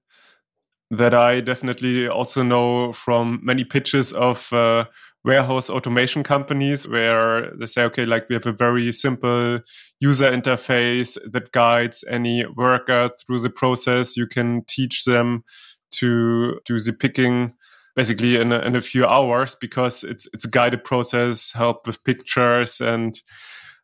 that 0.90 1.14
I 1.14 1.40
definitely 1.40 2.08
also 2.08 2.42
know 2.42 2.92
from 2.92 3.40
many 3.42 3.64
pitches 3.64 4.12
of 4.12 4.52
uh, 4.52 4.86
warehouse 5.24 5.70
automation 5.70 6.22
companies 6.22 6.88
where 6.88 7.52
they 7.56 7.66
say, 7.66 7.84
okay, 7.84 8.06
like 8.06 8.28
we 8.28 8.34
have 8.34 8.46
a 8.46 8.52
very 8.52 8.90
simple 8.92 9.60
user 10.00 10.30
interface 10.30 11.18
that 11.30 11.52
guides 11.52 12.04
any 12.08 12.44
worker 12.56 13.10
through 13.20 13.40
the 13.40 13.50
process. 13.50 14.16
You 14.16 14.26
can 14.26 14.64
teach 14.66 15.04
them 15.04 15.44
to 15.92 16.60
do 16.64 16.80
the 16.80 16.92
picking 16.92 17.54
basically 17.96 18.36
in 18.36 18.52
a, 18.52 18.60
in 18.60 18.76
a 18.76 18.80
few 18.80 19.04
hours 19.04 19.54
because 19.54 20.04
it's 20.04 20.28
it's 20.32 20.44
a 20.44 20.50
guided 20.50 20.84
process, 20.84 21.52
help 21.52 21.86
with 21.86 22.02
pictures 22.04 22.80
and 22.80 23.20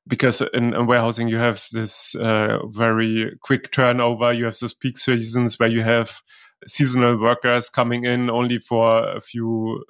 because 0.07 0.41
in, 0.41 0.75
in, 0.75 0.87
warehousing 0.87 1.29
you 1.29 1.39
have 1.39 1.65
this 1.73 2.15
uh, 2.15 2.59
very 2.67 3.37
quick 3.41 3.73
turnover. 3.73 4.33
You 4.33 4.45
have 4.45 4.59
those 4.59 4.75
peak 4.75 4.99
seasons 4.99 5.59
where 5.59 5.69
you 5.69 5.83
have 5.83 6.21
seasonal 6.67 7.19
workers 7.21 7.69
coming 7.69 8.05
in 8.05 8.31
only 8.31 8.59
for 8.59 9.09
a 9.09 9.21
few 9.21 9.85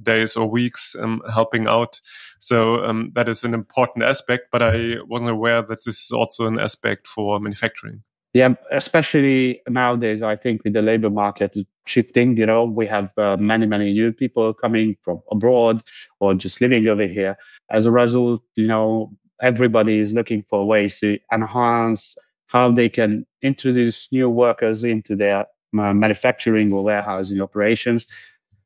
days 0.00 0.36
or 0.36 0.48
weeks 0.48 0.94
um, 0.98 1.22
helping 1.32 1.66
out. 1.66 2.00
So 2.38 2.84
um, 2.84 3.12
that 3.14 3.28
is 3.28 3.44
an 3.44 3.54
important 3.54 4.04
aspect, 4.04 4.46
but 4.52 4.62
I 4.62 4.96
wasn't 5.06 5.30
aware 5.30 5.62
that 5.62 5.84
this 5.84 6.04
is 6.04 6.10
also 6.12 6.46
an 6.46 6.58
aspect 6.58 7.06
for 7.06 7.38
manufacturing. 7.40 8.02
Yeah, 8.34 8.54
especially 8.70 9.62
nowadays, 9.68 10.22
I 10.22 10.36
think 10.36 10.62
with 10.62 10.74
the 10.74 10.82
labor 10.82 11.10
market 11.10 11.56
shifting, 11.86 12.36
you 12.36 12.44
know, 12.44 12.64
we 12.64 12.86
have 12.86 13.10
uh, 13.16 13.38
many, 13.38 13.66
many 13.66 13.92
new 13.92 14.12
people 14.12 14.52
coming 14.52 14.96
from 15.02 15.22
abroad 15.32 15.82
or 16.20 16.34
just 16.34 16.60
living 16.60 16.86
over 16.88 17.06
here. 17.06 17.38
As 17.70 17.86
a 17.86 17.90
result, 17.90 18.42
you 18.54 18.66
know, 18.66 19.12
everybody 19.40 19.98
is 19.98 20.14
looking 20.14 20.44
for 20.48 20.66
ways 20.66 21.00
to 21.00 21.18
enhance 21.32 22.16
how 22.46 22.70
they 22.70 22.88
can 22.88 23.26
introduce 23.42 24.10
new 24.10 24.28
workers 24.28 24.84
into 24.84 25.14
their 25.14 25.46
uh, 25.78 25.92
manufacturing 25.92 26.72
or 26.72 26.82
warehousing 26.82 27.40
operations. 27.40 28.06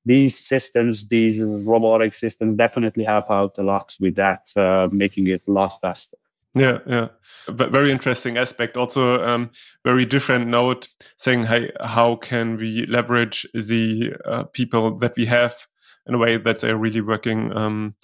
These 0.05 0.39
systems, 0.39 1.07
these 1.09 1.41
robotic 1.41 2.15
systems, 2.15 2.57
definitely 2.57 3.05
help 3.05 3.31
out 3.31 3.59
a 3.59 3.63
lot 3.63 3.97
with 4.01 4.17
that, 4.17 4.51
uh, 4.57 4.89
making 4.91 5.29
it 5.29 5.43
a 5.47 5.51
lot 5.51 5.81
faster. 5.81 6.17
Yeah, 6.55 6.81
yeah, 6.87 7.09
very 7.49 7.91
interesting 7.91 8.37
aspect. 8.37 8.77
Also, 8.77 9.25
um, 9.25 9.51
very 9.85 10.05
different 10.05 10.49
note 10.49 10.89
saying, 11.17 11.45
"Hey, 11.45 11.71
how 11.81 12.17
can 12.17 12.57
we 12.57 12.85
leverage 12.85 13.47
the 13.55 14.13
uh, 14.27 14.43
people 14.45 14.99
that 14.99 15.17
we 15.17 15.27
have 15.27 15.67
in 16.07 16.15
a 16.15 16.19
way 16.19 16.37
that 16.37 16.61
they're 16.61 16.77
really 16.77 17.01
working 17.01 17.57
um, 17.57 17.95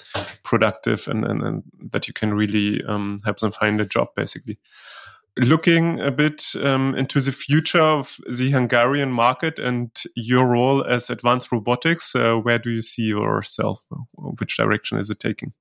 productive 0.45 1.09
and, 1.09 1.25
and, 1.25 1.43
and, 1.43 1.62
that 1.90 2.07
you 2.07 2.14
can 2.14 2.33
really 2.33 2.85
um, 2.85 3.21
help 3.25 3.38
them 3.38 3.52
find 3.52 3.81
a 3.81 3.87
job, 3.87 4.09
basically." 4.14 4.59
looking 5.38 6.00
a 6.00 6.11
bit 6.11 6.45
um, 6.62 6.95
into 6.95 7.21
the 7.21 7.33
future 7.33 7.81
of 7.81 8.19
the 8.28 8.50
Hungarian 8.50 9.12
market 9.12 9.59
and 9.59 9.90
your 10.17 10.47
role 10.47 10.85
as 10.85 11.11
advanced 11.11 11.52
robotics, 11.52 12.14
uh, 12.14 12.35
where 12.37 12.59
do 12.59 12.71
you 12.71 12.83
see 12.83 13.02
yourself? 13.02 13.85
Which 14.38 14.57
direction 14.57 14.99
is 14.99 15.11
it 15.11 15.21
taking? 15.21 15.52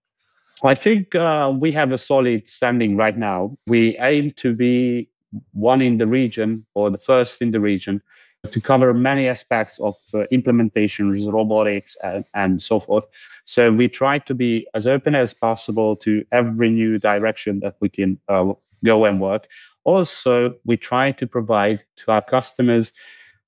I 0.63 0.73
think 0.73 1.13
uh, 1.13 1.53
we 1.55 1.71
have 1.73 1.91
a 1.91 1.97
solid 1.97 2.49
standing 2.49 2.97
right 2.97 3.15
now. 3.15 3.57
We 3.67 3.95
aim 3.99 4.31
to 4.37 4.55
be 4.55 5.09
one 5.53 5.81
in 5.81 5.99
the 5.99 6.07
region 6.07 6.65
or 6.73 6.89
the 6.89 6.97
first 6.97 7.41
in 7.41 7.51
the 7.51 7.59
region 7.59 8.01
to 8.47 8.61
cover 8.61 8.93
many 8.93 9.27
aspects 9.27 9.79
of 9.79 9.95
uh, 10.13 10.23
implementations, 10.31 11.31
robotics, 11.31 11.95
and, 12.03 12.25
and 12.33 12.61
so 12.61 12.79
forth. 12.79 13.05
So 13.45 13.71
we 13.71 13.87
try 13.87 14.19
to 14.19 14.33
be 14.33 14.67
as 14.73 14.87
open 14.87 15.15
as 15.15 15.33
possible 15.33 15.95
to 15.97 16.25
every 16.31 16.69
new 16.69 16.99
direction 16.99 17.59
that 17.61 17.75
we 17.79 17.89
can 17.89 18.19
uh, 18.27 18.53
go 18.83 19.05
and 19.05 19.21
work. 19.21 19.47
Also, 19.83 20.55
we 20.65 20.77
try 20.77 21.11
to 21.13 21.27
provide 21.27 21.83
to 21.97 22.11
our 22.11 22.21
customers 22.21 22.93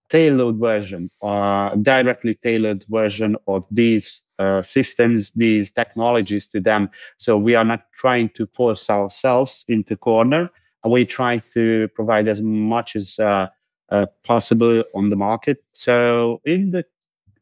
tailored 0.10 0.58
version 0.58 1.10
uh, 1.22 1.75
directly 1.75 2.36
tailored 2.36 2.84
version 2.89 3.36
of 3.48 3.63
these 3.70 4.22
uh, 4.39 4.62
systems, 4.62 5.32
these 5.36 5.72
technologies 5.72 6.48
to 6.48 6.60
them. 6.60 6.89
So 7.18 7.38
we 7.38 7.56
are 7.56 7.65
not 7.65 7.82
trying 7.94 8.29
to 8.29 8.48
force 8.48 8.89
ourselves 8.89 9.65
into 9.68 9.96
corner. 9.96 10.50
We 10.88 11.06
try 11.06 11.44
to 11.53 11.89
provide 11.89 12.27
as 12.27 12.41
much 12.41 12.96
as 12.96 13.20
uh, 13.20 13.50
uh, 13.91 14.05
possible 14.24 14.84
on 14.93 15.10
the 15.10 15.15
market. 15.15 15.63
So 15.74 16.41
in 16.46 16.72
the 16.72 16.86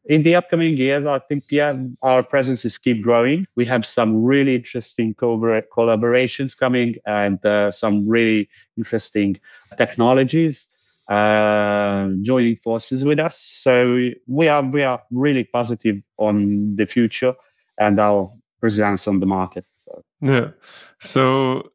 in 0.04 0.22
the 0.22 0.34
upcoming 0.34 0.76
years, 0.76 1.04
I 1.04 1.18
think 1.18 1.44
yeah, 1.50 1.76
our 2.02 2.22
presence 2.22 2.64
is 2.64 2.78
keep 2.78 3.02
growing. 3.02 3.46
We 3.56 3.66
have 3.66 3.84
some 3.84 4.24
really 4.24 4.54
interesting 4.54 5.14
collaborations 5.14 6.56
coming 6.56 6.96
and 7.04 7.44
uh, 7.44 7.70
some 7.70 8.08
really 8.08 8.48
interesting 8.78 9.38
technologies 9.76 10.66
uh, 11.08 12.08
joining 12.22 12.56
forces 12.56 13.04
with 13.04 13.18
us. 13.18 13.38
So 13.38 14.10
we 14.26 14.48
are 14.48 14.62
we 14.62 14.82
are 14.82 15.02
really 15.10 15.44
positive 15.44 15.96
on 16.18 16.76
the 16.76 16.86
future 16.86 17.34
and 17.78 17.98
our 17.98 18.30
presence 18.60 19.08
on 19.08 19.20
the 19.20 19.26
market. 19.26 19.64
Yeah. 20.20 20.50
So 21.00 21.70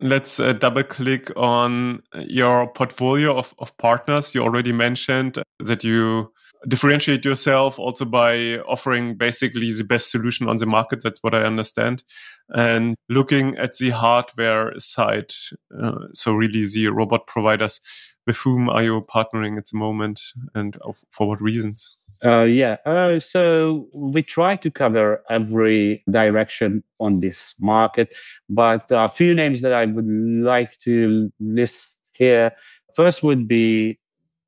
let's 0.00 0.40
uh, 0.40 0.52
double 0.52 0.82
click 0.82 1.30
on 1.36 2.02
your 2.14 2.72
portfolio 2.72 3.36
of, 3.36 3.54
of 3.58 3.76
partners. 3.78 4.34
You 4.34 4.42
already 4.42 4.72
mentioned 4.72 5.42
that 5.58 5.84
you 5.84 6.32
differentiate 6.68 7.24
yourself 7.24 7.78
also 7.78 8.04
by 8.04 8.58
offering 8.60 9.16
basically 9.16 9.72
the 9.72 9.84
best 9.84 10.10
solution 10.10 10.48
on 10.48 10.56
the 10.56 10.66
market. 10.66 11.02
That's 11.02 11.22
what 11.22 11.34
I 11.34 11.42
understand. 11.42 12.04
And 12.50 12.96
looking 13.08 13.56
at 13.56 13.76
the 13.78 13.90
hardware 13.90 14.78
side, 14.78 15.32
uh, 15.80 16.06
so 16.14 16.34
really 16.34 16.66
the 16.66 16.88
robot 16.88 17.26
providers, 17.26 17.80
with 18.26 18.36
whom 18.38 18.68
are 18.68 18.82
you 18.82 19.00
partnering 19.02 19.56
at 19.56 19.66
the 19.70 19.78
moment 19.78 20.20
and 20.54 20.76
for 21.10 21.28
what 21.28 21.40
reasons? 21.40 21.96
Uh, 22.22 22.42
yeah, 22.42 22.76
uh, 22.84 23.18
so 23.18 23.88
we 23.94 24.22
try 24.22 24.54
to 24.54 24.70
cover 24.70 25.22
every 25.30 26.02
direction 26.10 26.84
on 26.98 27.20
this 27.20 27.54
market, 27.58 28.14
but 28.48 28.84
a 28.90 29.08
few 29.08 29.34
names 29.34 29.62
that 29.62 29.72
I 29.72 29.86
would 29.86 30.06
like 30.06 30.78
to 30.80 31.32
list 31.40 31.96
here. 32.12 32.52
First 32.94 33.22
would 33.22 33.48
be 33.48 33.98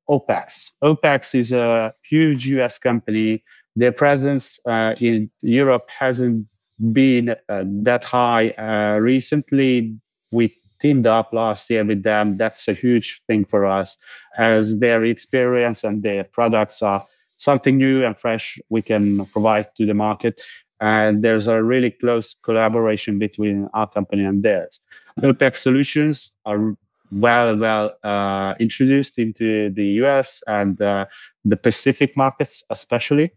OPEX. 0.07 0.71
OPEX 0.83 1.33
is 1.33 1.51
a 1.51 1.95
huge 2.03 2.45
US 2.47 2.77
company. 2.77 3.43
Their 3.75 3.91
presence 3.91 4.59
uh, 4.67 4.93
in 4.99 5.31
Europe 5.41 5.89
hasn't 5.97 6.45
been 6.91 7.29
uh, 7.49 7.63
that 7.65 8.03
high. 8.03 8.49
Uh, 8.51 8.99
recently, 8.99 9.95
we 10.31 10.55
teamed 10.79 11.07
up 11.07 11.33
last 11.33 11.69
year 11.71 11.83
with 11.83 12.03
them. 12.03 12.37
That's 12.37 12.67
a 12.67 12.73
huge 12.73 13.23
thing 13.25 13.45
for 13.45 13.65
us 13.65 13.97
as 14.37 14.77
their 14.77 15.03
experience 15.05 15.83
and 15.83 16.03
their 16.03 16.25
products 16.25 16.83
are 16.83 17.05
something 17.43 17.77
new 17.77 18.03
and 18.05 18.17
fresh 18.17 18.59
we 18.69 18.81
can 18.81 19.25
provide 19.27 19.67
to 19.75 19.85
the 19.85 19.93
market. 19.93 20.41
And 20.79 21.23
there's 21.23 21.47
a 21.47 21.63
really 21.63 21.91
close 21.91 22.35
collaboration 22.43 23.19
between 23.19 23.69
our 23.73 23.87
company 23.87 24.23
and 24.25 24.43
theirs. 24.43 24.79
OPEX 25.21 25.57
Solutions 25.57 26.31
are 26.45 26.75
well, 27.11 27.55
well 27.55 27.95
uh, 28.03 28.55
introduced 28.59 29.19
into 29.19 29.69
the 29.69 29.85
US 30.03 30.41
and 30.47 30.81
uh, 30.81 31.05
the 31.45 31.57
Pacific 31.57 32.17
markets, 32.17 32.63
especially. 32.69 33.31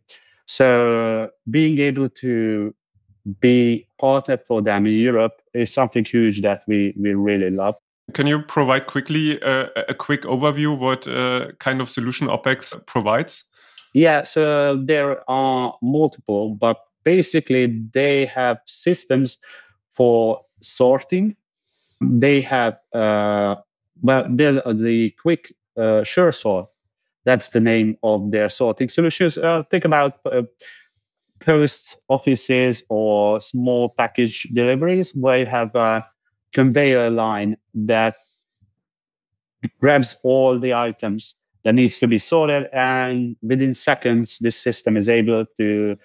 So 0.47 1.31
being 1.51 1.79
able 1.79 2.09
to 2.09 2.75
be 3.41 3.89
partner 3.99 4.39
for 4.39 4.63
them 4.63 4.87
in 4.87 4.95
Europe 4.95 5.43
is 5.53 5.73
something 5.73 6.05
huge 6.05 6.43
that 6.43 6.63
we, 6.67 6.95
we 6.99 7.15
really 7.15 7.51
love. 7.51 7.75
Can 8.13 8.29
you 8.29 8.43
provide 8.43 8.87
quickly 8.87 9.43
uh, 9.43 9.67
a 9.89 9.95
quick 9.95 10.23
overview 10.23 10.79
what 10.79 11.09
uh, 11.09 11.53
kind 11.59 11.81
of 11.81 11.91
solution 11.91 12.29
OPEX 12.29 12.87
provides? 12.87 13.45
Yeah, 13.97 14.25
so 14.25 14.77
there 14.77 15.25
are 15.31 15.75
multiple, 15.83 16.55
but 16.55 16.77
basically 17.03 17.67
they 17.95 18.27
have 18.27 18.59
systems 18.67 19.39
for 19.95 20.43
sorting. 20.63 21.37
They 22.01 22.43
have, 22.43 22.79
uh, 22.95 23.57
well, 24.03 24.25
the 24.29 25.15
quick 25.23 25.55
uh, 25.77 26.05
sure 26.05 26.33
sort. 26.33 26.69
That's 27.25 27.51
the 27.51 27.61
name 27.61 27.99
of 28.03 28.33
their 28.33 28.49
sorting 28.51 28.89
solutions. 28.91 29.39
Uh, 29.39 29.65
think 29.71 29.85
about 29.85 30.21
uh, 30.27 30.43
post 31.41 31.97
offices 32.09 32.83
or 32.89 33.41
small 33.41 33.91
package 33.91 34.45
deliveries 34.55 35.15
where 35.15 35.41
you 35.41 35.47
have 35.47 35.75
a 35.77 36.07
conveyor 36.53 37.11
line 37.11 37.57
that 37.75 38.17
grabs 39.81 40.17
all 40.23 40.59
the 40.59 40.75
items 40.75 41.35
that 41.67 41.75
needs 41.75 41.99
to 41.99 42.07
be 42.07 42.19
sorted 42.19 42.69
and 42.73 43.35
within 43.43 43.75
seconds 43.75 44.39
this 44.41 44.57
system 44.57 44.97
is 44.97 45.09
able 45.09 45.45
to 45.59 45.97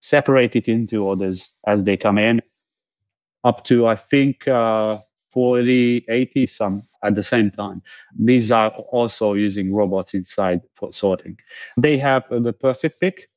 separate 0.00 0.56
it 0.56 0.68
into 0.68 1.04
orders 1.04 1.52
as 1.66 1.84
they 1.84 1.98
come 1.98 2.16
in 2.16 2.40
up 3.44 3.62
to 3.62 3.86
i 3.86 3.94
think 3.94 4.48
uh, 4.48 4.98
40 5.32 6.06
80 6.08 6.46
some 6.46 6.82
at 7.02 7.14
the 7.14 7.22
same 7.22 7.50
time. 7.50 7.82
These 8.16 8.52
are 8.52 8.68
also 8.68 9.32
using 9.34 9.74
robots 9.74 10.14
inside 10.14 10.60
for 10.76 10.92
sorting. 10.92 11.36
They 11.76 11.98
have 11.98 12.24
the 12.30 12.52
perfect 12.52 13.00
pick 13.00 13.28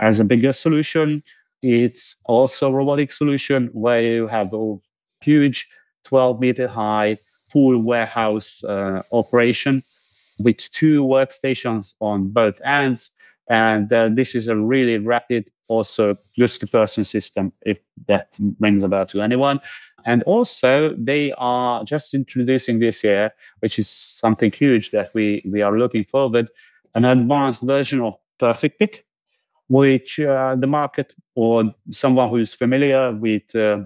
as 0.00 0.18
a 0.18 0.24
bigger 0.24 0.52
solution, 0.52 1.22
it's 1.62 2.16
also 2.24 2.68
a 2.68 2.72
robotic 2.72 3.12
solution 3.12 3.68
where 3.72 4.02
you 4.02 4.26
have 4.26 4.52
a 4.52 4.76
huge 5.22 5.68
12 6.04 6.40
meter 6.40 6.68
high 6.68 7.18
full 7.50 7.78
warehouse 7.78 8.62
uh, 8.64 9.02
operation 9.12 9.82
with 10.38 10.70
two 10.70 11.04
workstations 11.04 11.94
on 12.00 12.28
both 12.28 12.60
ends. 12.64 13.10
And 13.48 13.92
uh, 13.92 14.08
this 14.08 14.34
is 14.34 14.48
a 14.48 14.56
really 14.56 14.98
rapid, 14.98 15.50
also 15.68 16.16
goods 16.36 16.58
to 16.58 16.66
person 16.66 17.04
system, 17.04 17.52
if 17.62 17.78
that 18.06 18.28
rings 18.60 18.82
a 18.82 18.88
bell 18.88 19.06
to 19.06 19.22
anyone. 19.22 19.60
And 20.04 20.22
also, 20.24 20.94
they 20.96 21.32
are 21.36 21.84
just 21.84 22.14
introducing 22.14 22.78
this 22.78 23.02
year, 23.02 23.32
which 23.60 23.78
is 23.78 23.88
something 23.88 24.52
huge 24.52 24.90
that 24.92 25.12
we, 25.14 25.42
we 25.50 25.62
are 25.62 25.76
looking 25.76 26.04
forward, 26.04 26.48
an 26.94 27.04
advanced 27.04 27.62
version 27.62 28.00
of 28.00 28.14
Perfect 28.38 28.78
Pick, 28.78 29.06
which 29.68 30.20
uh, 30.20 30.54
the 30.54 30.66
market 30.66 31.14
or 31.34 31.74
someone 31.90 32.30
who's 32.30 32.54
familiar 32.54 33.12
with 33.12 33.54
uh, 33.54 33.80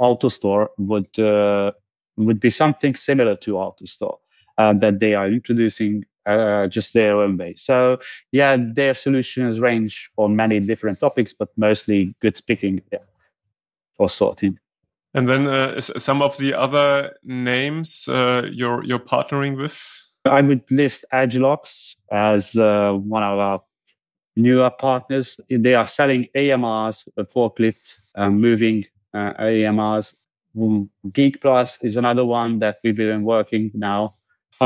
AutoStore 0.00 0.68
would 0.78 1.18
uh, 1.18 1.72
would 2.16 2.40
be 2.40 2.50
something 2.50 2.94
similar 2.94 3.36
to 3.36 3.54
AutoStore 3.54 4.18
uh, 4.58 4.72
that 4.74 5.00
they 5.00 5.14
are 5.14 5.28
introducing 5.28 6.04
uh, 6.26 6.66
just 6.68 6.94
their 6.94 7.20
own 7.20 7.36
way. 7.36 7.54
So 7.56 7.98
yeah, 8.32 8.56
their 8.58 8.94
solutions 8.94 9.60
range 9.60 10.10
on 10.16 10.36
many 10.36 10.60
different 10.60 11.00
topics, 11.00 11.34
but 11.34 11.48
mostly 11.56 12.14
goods 12.20 12.40
picking 12.40 12.82
yeah, 12.92 12.98
or 13.98 14.08
sorting. 14.08 14.58
And 15.12 15.28
then 15.28 15.46
uh, 15.46 15.80
some 15.80 16.22
of 16.22 16.38
the 16.38 16.54
other 16.54 17.14
names 17.22 18.04
you're 18.08 18.82
you're 18.82 18.98
partnering 18.98 19.56
with. 19.56 19.78
I 20.24 20.40
would 20.40 20.62
list 20.70 21.04
Agilox 21.12 21.96
as 22.10 22.54
one 22.54 23.22
of 23.22 23.38
our 23.38 23.60
newer 24.36 24.70
partners. 24.70 25.38
They 25.48 25.74
are 25.74 25.86
selling 25.86 26.28
AMRs, 26.34 27.06
forklift, 27.34 27.98
um, 28.14 28.40
moving 28.40 28.84
uh, 29.12 29.32
AMRs. 29.34 30.14
Um, 30.60 30.90
Geek 31.12 31.40
Plus 31.40 31.78
is 31.82 31.96
another 31.96 32.24
one 32.24 32.58
that 32.60 32.78
we've 32.82 32.96
been 32.96 33.24
working 33.24 33.70
now. 33.74 34.14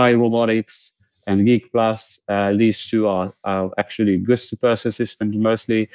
Robotics 0.07 0.93
and 1.27 1.45
Geek 1.47 1.71
Plus. 1.73 2.19
Uh, 2.29 2.53
these 2.53 2.85
two 2.89 3.07
are, 3.07 3.35
are 3.45 3.71
actually 3.79 4.17
good 4.19 4.41
super 4.41 4.75
systems 4.77 5.37
mostly. 5.37 5.89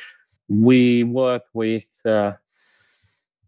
We 0.48 1.04
work 1.04 1.44
with, 1.54 1.84
uh, 2.06 2.34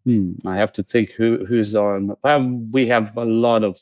hmm, 0.03 0.33
I 0.45 0.57
have 0.57 0.73
to 0.73 0.83
think 0.83 1.11
who, 1.11 1.45
who's 1.45 1.75
on. 1.75 2.15
Well, 2.23 2.59
we 2.71 2.87
have 2.87 3.15
a 3.17 3.25
lot 3.25 3.63
of, 3.63 3.79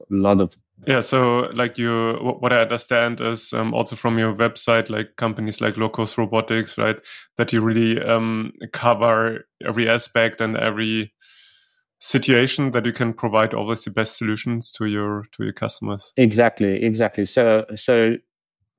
a 0.00 0.14
lot 0.14 0.40
of 0.40 0.56
yeah, 0.84 1.00
so 1.00 1.50
like 1.54 1.78
you, 1.78 2.14
what 2.40 2.52
I 2.52 2.62
understand 2.62 3.20
is 3.20 3.52
um, 3.52 3.72
also 3.72 3.94
from 3.94 4.18
your 4.18 4.34
website, 4.34 4.90
like 4.90 5.14
companies 5.16 5.60
like 5.60 5.76
Locus 5.76 6.18
Robotics, 6.18 6.76
right? 6.76 6.96
That 7.36 7.52
you 7.52 7.60
really 7.60 8.02
um, 8.02 8.52
cover 8.72 9.46
every 9.64 9.88
aspect 9.88 10.40
and 10.40 10.56
every 10.56 11.12
situation 12.02 12.72
that 12.72 12.84
you 12.84 12.92
can 12.92 13.12
provide 13.12 13.54
always 13.54 13.84
the 13.84 13.90
best 13.90 14.18
solutions 14.18 14.72
to 14.72 14.86
your 14.86 15.24
to 15.32 15.44
your 15.44 15.52
customers. 15.52 16.12
Exactly, 16.16 16.82
exactly. 16.82 17.26
So 17.26 17.64
so 17.76 18.16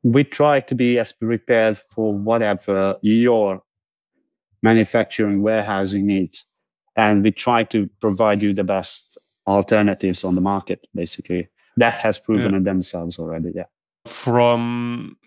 we 0.03 0.23
try 0.23 0.59
to 0.59 0.75
be 0.75 0.99
as 0.99 1.13
prepared 1.13 1.77
for 1.77 2.13
whatever 2.13 2.97
your 3.01 3.63
manufacturing 4.61 5.41
warehousing 5.41 6.05
needs, 6.05 6.45
and 6.95 7.23
we 7.23 7.31
try 7.31 7.63
to 7.63 7.89
provide 8.01 8.43
you 8.43 8.53
the 8.53 8.63
best 8.63 9.17
alternatives 9.47 10.23
on 10.23 10.35
the 10.35 10.41
market, 10.41 10.87
basically 10.93 11.49
that 11.77 11.93
has 11.95 12.19
proven 12.19 12.53
yeah. 12.53 12.59
themselves 12.59 13.17
already. 13.17 13.51
Yeah. 13.55 13.65
From 14.05 15.17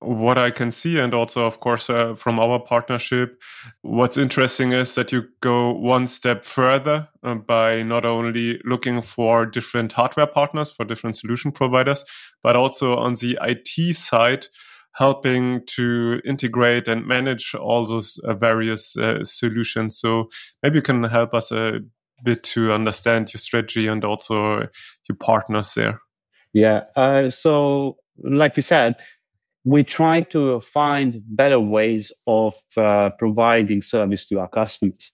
what 0.00 0.36
I 0.36 0.50
can 0.50 0.70
see, 0.70 0.98
and 0.98 1.14
also, 1.14 1.46
of 1.46 1.60
course, 1.60 1.88
uh, 1.88 2.14
from 2.14 2.38
our 2.38 2.60
partnership, 2.60 3.40
what's 3.80 4.16
interesting 4.16 4.72
is 4.72 4.94
that 4.94 5.10
you 5.10 5.28
go 5.40 5.72
one 5.72 6.06
step 6.06 6.44
further 6.44 7.08
uh, 7.22 7.34
by 7.34 7.82
not 7.82 8.04
only 8.04 8.60
looking 8.64 9.00
for 9.00 9.46
different 9.46 9.92
hardware 9.92 10.26
partners 10.26 10.70
for 10.70 10.84
different 10.84 11.16
solution 11.16 11.50
providers, 11.50 12.04
but 12.42 12.56
also 12.56 12.96
on 12.96 13.14
the 13.14 13.38
IT 13.40 13.96
side, 13.96 14.48
helping 14.96 15.64
to 15.66 16.20
integrate 16.24 16.88
and 16.88 17.06
manage 17.06 17.54
all 17.54 17.86
those 17.86 18.18
uh, 18.24 18.34
various 18.34 18.96
uh, 18.96 19.24
solutions. 19.24 19.98
So 19.98 20.28
maybe 20.62 20.76
you 20.76 20.82
can 20.82 21.04
help 21.04 21.32
us 21.34 21.50
a 21.52 21.80
bit 22.22 22.42
to 22.42 22.72
understand 22.72 23.32
your 23.32 23.38
strategy 23.38 23.86
and 23.88 24.04
also 24.04 24.68
your 25.08 25.16
partners 25.20 25.74
there. 25.74 26.00
Yeah. 26.52 26.84
Uh, 26.94 27.30
so, 27.30 27.98
like 28.22 28.56
you 28.56 28.62
said, 28.62 28.96
we 29.66 29.82
try 29.82 30.20
to 30.20 30.60
find 30.60 31.20
better 31.26 31.58
ways 31.58 32.12
of 32.28 32.54
uh, 32.76 33.10
providing 33.18 33.82
service 33.82 34.24
to 34.24 34.38
our 34.38 34.48
customers. 34.48 35.10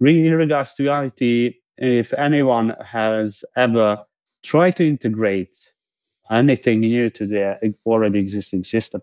In 0.00 0.32
regards 0.34 0.76
to 0.76 1.02
IT, 1.02 1.56
if 1.76 2.14
anyone 2.14 2.76
has 2.84 3.44
ever 3.56 4.04
tried 4.44 4.76
to 4.76 4.86
integrate 4.86 5.72
anything 6.30 6.80
new 6.80 7.10
to 7.10 7.26
their 7.26 7.58
already 7.84 8.20
existing 8.20 8.62
system, 8.62 9.02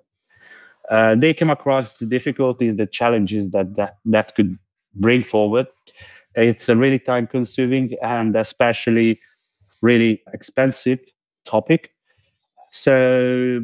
uh, 0.89 1.15
they 1.15 1.33
came 1.33 1.49
across 1.49 1.95
the 1.95 2.05
difficulties, 2.05 2.77
the 2.77 2.87
challenges 2.87 3.51
that, 3.51 3.75
that 3.75 3.97
that 4.05 4.33
could 4.33 4.57
bring 4.93 5.23
forward. 5.23 5.67
It's 6.35 6.69
a 6.69 6.75
really 6.77 6.99
time 6.99 7.27
consuming 7.27 7.97
and 8.01 8.33
especially 8.37 9.19
really 9.81 10.21
expensive 10.31 10.99
topic. 11.43 11.91
So 12.71 13.61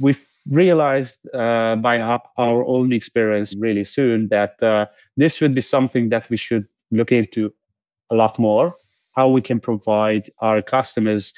we've 0.00 0.26
realized 0.48 1.18
uh, 1.32 1.76
by 1.76 2.00
our, 2.00 2.22
our, 2.36 2.64
own 2.66 2.92
experience 2.92 3.54
really 3.58 3.84
soon 3.84 4.28
that 4.28 4.62
uh, 4.62 4.86
this 5.16 5.40
would 5.40 5.54
be 5.54 5.60
something 5.60 6.10
that 6.10 6.28
we 6.28 6.36
should 6.36 6.66
look 6.90 7.10
into 7.10 7.52
a 8.10 8.14
lot 8.14 8.38
more 8.38 8.74
how 9.14 9.28
we 9.28 9.40
can 9.40 9.60
provide 9.60 10.30
our 10.40 10.60
customers 10.60 11.32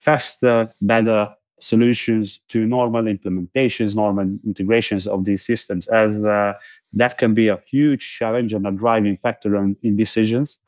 faster, 0.00 0.72
better 0.80 1.34
solutions 1.60 2.40
to 2.50 2.66
normal 2.66 3.04
implementations, 3.04 3.96
normal 3.96 4.24
integrations 4.44 5.06
of 5.06 5.24
these 5.24 5.44
systems, 5.44 5.86
as 5.88 6.22
uh, 6.22 6.52
that 6.92 7.16
can 7.16 7.32
be 7.32 7.48
a 7.48 7.60
huge 7.66 8.16
challenge 8.18 8.52
and 8.52 8.66
a 8.66 8.70
driving 8.70 9.16
factor 9.16 9.56
in, 9.56 9.76
in 9.82 9.96
decisions 9.96 10.58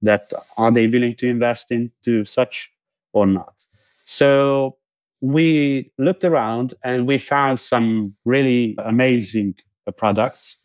that 0.00 0.32
are 0.56 0.70
they 0.70 0.86
willing 0.86 1.14
to 1.14 1.28
invest 1.28 1.70
into 1.70 2.24
such 2.24 2.72
or 3.12 3.26
not. 3.26 3.64
So 4.04 4.78
we 5.20 5.90
looked 5.98 6.24
around 6.24 6.74
and 6.82 7.06
we 7.06 7.18
found 7.18 7.60
some 7.60 8.14
really 8.24 8.74
amazing 8.78 9.54
products. 9.96 10.56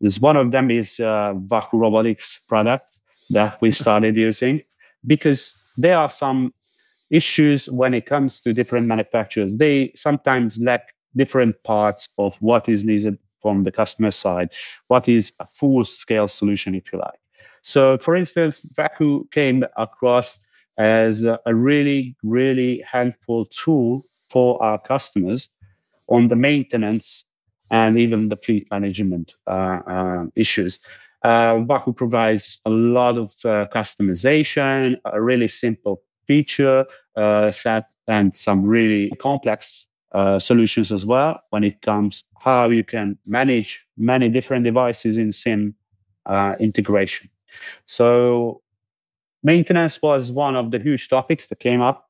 This 0.00 0.18
one 0.18 0.36
of 0.36 0.50
them 0.50 0.70
is 0.70 1.00
uh, 1.00 1.34
WAKU 1.34 1.80
Robotics 1.80 2.40
product 2.48 2.98
that 3.30 3.60
we 3.60 3.70
started 3.72 4.16
using 4.16 4.62
because 5.06 5.56
there 5.76 5.98
are 5.98 6.10
some 6.10 6.52
issues 7.10 7.70
when 7.70 7.94
it 7.94 8.06
comes 8.06 8.40
to 8.40 8.52
different 8.52 8.86
manufacturers. 8.86 9.54
They 9.54 9.92
sometimes 9.96 10.58
lack 10.58 10.94
different 11.16 11.62
parts 11.62 12.08
of 12.18 12.36
what 12.36 12.68
is 12.68 12.84
needed 12.84 13.18
from 13.40 13.64
the 13.64 13.70
customer 13.70 14.10
side, 14.10 14.52
what 14.88 15.08
is 15.08 15.32
a 15.38 15.46
full 15.46 15.84
scale 15.84 16.28
solution, 16.28 16.74
if 16.74 16.92
you 16.92 16.98
like. 16.98 17.20
So, 17.62 17.98
for 17.98 18.16
instance, 18.16 18.66
WAKU 18.76 19.30
came 19.30 19.64
across 19.76 20.46
as 20.78 21.22
a, 21.22 21.38
really, 21.46 22.16
really 22.22 22.82
helpful 22.86 23.46
tool 23.46 24.04
for 24.30 24.62
our 24.62 24.78
customers 24.78 25.50
on 26.08 26.28
the 26.28 26.36
maintenance 26.36 27.24
and 27.70 27.98
even 27.98 28.28
the 28.28 28.36
fleet 28.36 28.66
management 28.70 29.34
uh, 29.46 29.80
uh, 29.86 30.24
issues. 30.36 30.80
Uh, 31.22 31.54
WAKU 31.54 31.96
provides 31.96 32.60
a 32.66 32.70
lot 32.70 33.16
of 33.16 33.32
uh, 33.44 33.66
customization, 33.72 34.96
a 35.06 35.22
really 35.22 35.48
simple 35.48 36.02
feature 36.26 36.84
uh, 37.16 37.50
set, 37.50 37.86
and 38.06 38.36
some 38.36 38.62
really 38.64 39.10
complex 39.18 39.86
uh, 40.12 40.38
solutions 40.38 40.92
as 40.92 41.06
well 41.06 41.40
when 41.50 41.64
it 41.64 41.80
comes 41.80 42.22
how 42.40 42.68
you 42.68 42.84
can 42.84 43.16
manage 43.26 43.86
many 43.96 44.28
different 44.28 44.64
devices 44.64 45.16
in 45.16 45.32
SIM 45.32 45.74
integration. 46.60 47.30
So 47.86 48.60
maintenance 49.44 50.00
was 50.02 50.32
one 50.32 50.56
of 50.56 50.70
the 50.70 50.78
huge 50.78 51.08
topics 51.08 51.46
that 51.46 51.60
came 51.60 51.80
up 51.80 52.08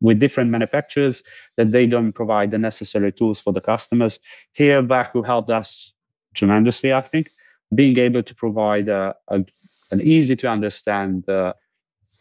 with 0.00 0.20
different 0.20 0.50
manufacturers 0.50 1.22
that 1.56 1.72
they 1.72 1.86
don't 1.86 2.12
provide 2.12 2.50
the 2.50 2.58
necessary 2.58 3.12
tools 3.12 3.40
for 3.40 3.52
the 3.52 3.60
customers. 3.60 4.20
Here, 4.52 4.82
WAKU 4.82 5.26
helped 5.26 5.50
us 5.50 5.92
tremendously, 6.34 6.92
I 6.92 7.00
think, 7.00 7.30
being 7.74 7.98
able 7.98 8.22
to 8.22 8.34
provide 8.34 8.88
a, 8.88 9.14
a, 9.28 9.44
an 9.90 10.00
easy 10.00 10.36
to 10.36 10.48
understand 10.48 11.28
uh, 11.28 11.54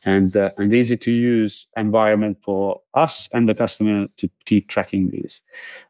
and 0.05 0.35
uh, 0.35 0.51
and 0.57 0.73
easy 0.73 0.97
to 0.97 1.11
use 1.11 1.67
environment 1.77 2.37
for 2.43 2.81
us 2.93 3.29
and 3.33 3.47
the 3.47 3.55
customer 3.55 4.07
to 4.17 4.29
keep 4.45 4.67
tracking 4.67 5.09
these. 5.09 5.41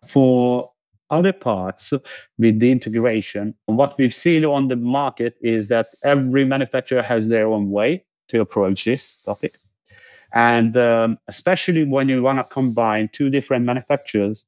For 0.08 0.72
other 1.10 1.34
parts 1.34 1.94
with 2.38 2.60
the 2.60 2.72
integration, 2.72 3.56
what 3.66 3.98
we've 3.98 4.14
seen 4.14 4.46
on 4.46 4.68
the 4.68 4.76
market 4.76 5.36
is 5.42 5.68
that 5.68 5.88
every 6.04 6.46
manufacturer 6.46 7.02
has 7.02 7.28
their 7.28 7.48
own 7.48 7.72
way 7.72 8.06
to 8.34 8.42
approach 8.42 8.86
this 8.86 9.18
topic. 9.26 9.60
And 10.34 10.76
um, 10.78 11.20
especially 11.28 11.84
when 11.84 12.10
you 12.10 12.24
want 12.24 12.40
to 12.40 12.44
combine 12.44 13.10
two 13.14 13.30
different 13.30 13.66
manufacturers 13.66 14.46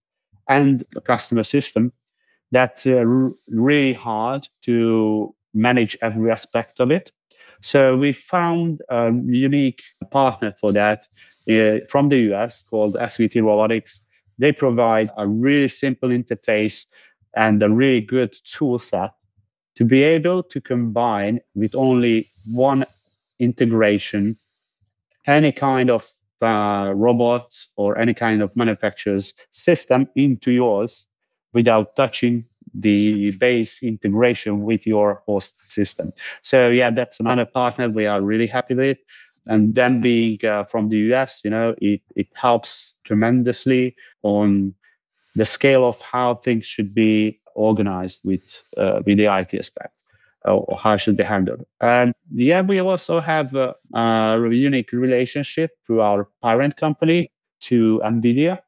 and 0.50 0.84
a 0.96 1.02
customer 1.02 1.44
system, 1.44 1.94
that's 2.52 2.86
uh, 2.88 3.04
r- 3.08 3.32
really 3.50 3.94
hard 3.94 4.48
to 4.64 5.36
manage 5.54 5.98
every 6.02 6.32
aspect 6.32 6.80
of 6.80 6.92
it. 6.92 7.12
So 7.62 7.98
we 7.98 8.14
found 8.14 8.82
a 8.90 9.12
unique 9.26 9.84
partner 10.12 10.56
for 10.60 10.72
that 10.74 11.08
uh, 11.50 11.86
from 11.90 12.10
the 12.10 12.18
US 12.34 12.64
called 12.64 12.96
SVT 12.96 13.42
Robotics. 13.42 14.02
They 14.38 14.52
provide 14.52 15.12
a 15.18 15.28
really 15.28 15.70
simple 15.70 16.10
interface 16.10 16.86
and 17.36 17.62
a 17.64 17.70
really 17.70 18.02
good 18.02 18.36
tool 18.46 18.78
set 18.80 19.12
to 19.76 19.86
be 19.86 20.04
able 20.04 20.44
to 20.44 20.62
combine 20.62 21.40
with 21.54 21.76
only 21.76 22.30
one 22.48 22.86
integration 23.40 24.38
any 25.28 25.52
kind 25.52 25.90
of 25.90 26.10
uh, 26.42 26.92
robots 26.96 27.70
or 27.76 27.98
any 27.98 28.14
kind 28.14 28.42
of 28.42 28.56
manufacturer's 28.56 29.34
system 29.52 30.08
into 30.16 30.52
yours 30.52 31.08
without 31.54 31.96
touching 31.96 32.46
the 32.74 33.32
base 33.40 33.82
integration 33.82 34.64
with 34.64 34.86
your 34.86 35.24
host 35.26 35.72
system. 35.72 36.12
So 36.42 36.70
yeah, 36.70 36.92
that's 36.92 37.20
another 37.20 37.46
partner 37.46 37.90
we 37.90 38.06
are 38.06 38.22
really 38.22 38.48
happy 38.48 38.76
with. 38.76 38.98
And 39.48 39.76
then 39.76 40.02
being 40.02 40.44
uh, 40.44 40.66
from 40.66 40.90
the 40.90 40.98
US, 41.14 41.42
you 41.44 41.52
know, 41.52 41.76
it, 41.78 42.02
it 42.16 42.28
helps 42.34 42.96
tremendously 43.04 43.96
on 44.24 44.74
the 45.36 45.46
scale 45.46 45.88
of 45.88 46.02
how 46.02 46.36
things 46.36 46.66
should 46.66 46.94
be 46.94 47.40
organized 47.54 48.22
with, 48.26 48.64
uh, 48.76 49.02
with 49.06 49.18
the 49.18 49.26
IT 49.26 49.54
aspect 49.54 49.95
or 50.46 50.78
how 50.78 50.98
should 50.98 51.18
be 51.18 51.24
handled. 51.24 51.66
And 51.82 52.14
yeah, 52.34 52.62
we 52.62 52.80
also 52.80 53.20
have 53.20 53.56
a, 53.56 53.76
a 53.94 54.40
unique 54.52 54.92
relationship 54.92 55.72
through 55.86 56.02
our 56.02 56.28
parent 56.42 56.78
company 56.78 57.32
to 57.62 58.02
NVIDIA. 58.04 58.60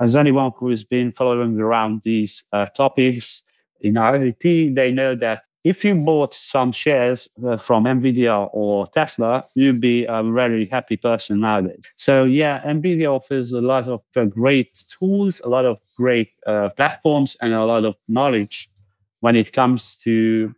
As 0.00 0.16
anyone 0.16 0.52
who 0.56 0.70
has 0.70 0.84
been 0.84 1.12
following 1.12 1.58
around 1.58 2.02
these 2.02 2.44
uh, 2.52 2.66
topics 2.66 3.42
in 3.80 3.94
IoT, 3.94 4.74
they 4.74 4.90
know 4.90 5.14
that 5.14 5.42
if 5.62 5.82
you 5.82 5.94
bought 5.94 6.34
some 6.34 6.72
shares 6.72 7.26
uh, 7.46 7.56
from 7.56 7.84
NVIDIA 7.84 8.50
or 8.52 8.86
Tesla, 8.88 9.46
you'd 9.54 9.80
be 9.80 10.04
a 10.04 10.22
very 10.22 10.66
happy 10.66 10.98
person 10.98 11.40
nowadays. 11.40 11.84
So 11.96 12.24
yeah, 12.24 12.60
NVIDIA 12.64 13.10
offers 13.10 13.52
a 13.52 13.62
lot 13.62 13.88
of 13.88 14.02
uh, 14.14 14.24
great 14.26 14.84
tools, 14.88 15.40
a 15.42 15.48
lot 15.48 15.64
of 15.64 15.78
great 15.96 16.32
uh, 16.46 16.68
platforms, 16.70 17.36
and 17.40 17.54
a 17.54 17.64
lot 17.64 17.86
of 17.86 17.94
knowledge 18.08 18.68
when 19.20 19.36
it 19.36 19.54
comes 19.54 19.96
to 19.98 20.54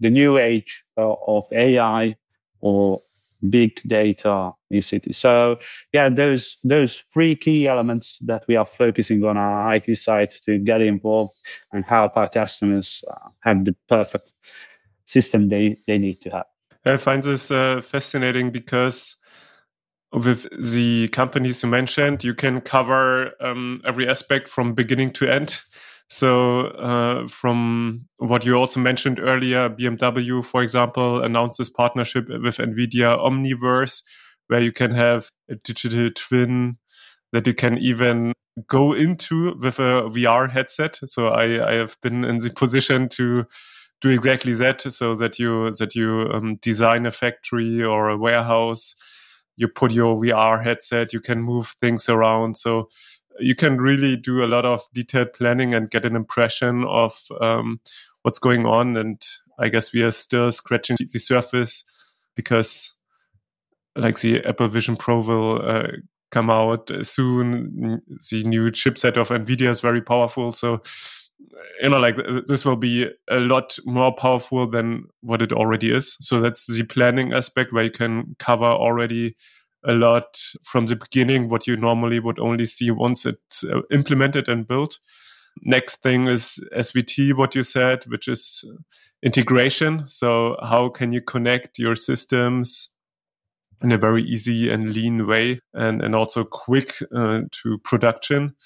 the 0.00 0.10
new 0.10 0.38
age 0.38 0.84
uh, 0.96 1.14
of 1.26 1.44
AI 1.52 2.16
or 2.60 3.02
big 3.48 3.80
data 3.86 4.52
in 4.70 4.82
cities. 4.82 5.18
So 5.18 5.58
yeah, 5.92 6.08
those 6.08 6.56
those 6.64 7.04
three 7.12 7.36
key 7.36 7.66
elements 7.66 8.18
that 8.24 8.44
we 8.48 8.56
are 8.56 8.66
focusing 8.66 9.24
on 9.24 9.36
our 9.36 9.74
IT 9.74 9.96
side 9.96 10.30
to 10.44 10.58
get 10.58 10.80
involved 10.80 11.34
and 11.72 11.84
help 11.84 12.16
our 12.16 12.28
customers 12.28 13.04
uh, 13.10 13.28
have 13.40 13.64
the 13.64 13.76
perfect 13.88 14.32
system 15.06 15.48
they, 15.48 15.78
they 15.86 15.98
need 15.98 16.20
to 16.22 16.30
have. 16.30 16.46
I 16.84 16.96
find 16.96 17.22
this 17.22 17.50
uh, 17.50 17.80
fascinating 17.80 18.50
because 18.50 19.16
with 20.12 20.46
the 20.52 21.08
companies 21.08 21.62
you 21.62 21.68
mentioned, 21.68 22.22
you 22.22 22.34
can 22.34 22.60
cover 22.60 23.32
um, 23.40 23.82
every 23.84 24.08
aspect 24.08 24.48
from 24.48 24.74
beginning 24.74 25.12
to 25.14 25.26
end. 25.26 25.62
So, 26.10 26.66
uh, 26.68 27.26
from 27.28 28.06
what 28.18 28.44
you 28.44 28.54
also 28.54 28.78
mentioned 28.78 29.18
earlier, 29.18 29.68
BMW, 29.68 30.44
for 30.44 30.62
example, 30.62 31.22
announced 31.22 31.58
this 31.58 31.70
partnership 31.70 32.28
with 32.28 32.58
NVIDIA 32.58 33.18
Omniverse, 33.18 34.02
where 34.48 34.60
you 34.60 34.70
can 34.70 34.92
have 34.92 35.30
a 35.50 35.56
digital 35.56 36.10
twin 36.14 36.78
that 37.32 37.46
you 37.46 37.54
can 37.54 37.78
even 37.78 38.32
go 38.68 38.92
into 38.92 39.56
with 39.58 39.78
a 39.80 40.08
VR 40.10 40.50
headset. 40.50 41.00
So, 41.04 41.28
I, 41.28 41.70
I 41.70 41.74
have 41.74 41.96
been 42.02 42.24
in 42.24 42.38
the 42.38 42.50
position 42.50 43.08
to 43.10 43.46
do 44.00 44.10
exactly 44.10 44.54
that, 44.54 44.82
so 44.82 45.14
that 45.16 45.38
you 45.38 45.70
that 45.72 45.94
you 45.94 46.30
um, 46.32 46.56
design 46.56 47.06
a 47.06 47.10
factory 47.10 47.82
or 47.82 48.08
a 48.10 48.18
warehouse. 48.18 48.94
You 49.56 49.68
put 49.68 49.92
your 49.92 50.16
VR 50.16 50.62
headset, 50.62 51.12
you 51.12 51.20
can 51.20 51.40
move 51.40 51.74
things 51.80 52.08
around. 52.08 52.56
So 52.56 52.88
you 53.38 53.54
can 53.54 53.80
really 53.80 54.16
do 54.16 54.44
a 54.44 54.46
lot 54.46 54.64
of 54.64 54.86
detailed 54.92 55.32
planning 55.32 55.74
and 55.74 55.90
get 55.90 56.04
an 56.04 56.16
impression 56.16 56.84
of 56.84 57.20
um, 57.40 57.80
what's 58.22 58.38
going 58.38 58.66
on. 58.66 58.96
And 58.96 59.20
I 59.58 59.68
guess 59.68 59.92
we 59.92 60.02
are 60.02 60.12
still 60.12 60.52
scratching 60.52 60.96
the 61.00 61.18
surface 61.18 61.84
because, 62.34 62.94
like, 63.96 64.20
the 64.20 64.44
Apple 64.44 64.68
Vision 64.68 64.96
Pro 64.96 65.20
will 65.20 65.68
uh, 65.68 65.88
come 66.30 66.50
out 66.50 66.90
soon. 67.02 68.00
The 68.30 68.44
new 68.44 68.70
chipset 68.70 69.16
of 69.16 69.28
NVIDIA 69.28 69.70
is 69.70 69.80
very 69.80 70.02
powerful. 70.02 70.52
So, 70.52 70.82
you 71.80 71.88
know, 71.88 71.98
like 71.98 72.16
this 72.46 72.64
will 72.64 72.76
be 72.76 73.08
a 73.30 73.36
lot 73.36 73.78
more 73.84 74.14
powerful 74.14 74.66
than 74.68 75.04
what 75.20 75.42
it 75.42 75.52
already 75.52 75.92
is. 75.92 76.16
So 76.20 76.40
that's 76.40 76.66
the 76.66 76.84
planning 76.84 77.32
aspect 77.32 77.72
where 77.72 77.84
you 77.84 77.90
can 77.90 78.36
cover 78.38 78.64
already 78.64 79.36
a 79.84 79.92
lot 79.92 80.40
from 80.62 80.86
the 80.86 80.96
beginning, 80.96 81.48
what 81.48 81.66
you 81.66 81.76
normally 81.76 82.20
would 82.20 82.38
only 82.38 82.66
see 82.66 82.90
once 82.90 83.26
it's 83.26 83.64
uh, 83.64 83.82
implemented 83.90 84.48
and 84.48 84.66
built. 84.66 84.98
Next 85.62 86.02
thing 86.02 86.26
is 86.26 86.58
SVT, 86.74 87.34
what 87.34 87.54
you 87.54 87.62
said, 87.62 88.04
which 88.04 88.28
is 88.28 88.64
integration. 89.22 90.06
So 90.08 90.56
how 90.62 90.88
can 90.88 91.12
you 91.12 91.20
connect 91.20 91.78
your 91.78 91.96
systems 91.96 92.90
in 93.82 93.92
a 93.92 93.98
very 93.98 94.22
easy 94.22 94.70
and 94.70 94.94
lean 94.94 95.26
way 95.26 95.60
and, 95.72 96.02
and 96.02 96.14
also 96.14 96.44
quick 96.44 97.02
uh, 97.14 97.42
to 97.62 97.78
production? 97.78 98.56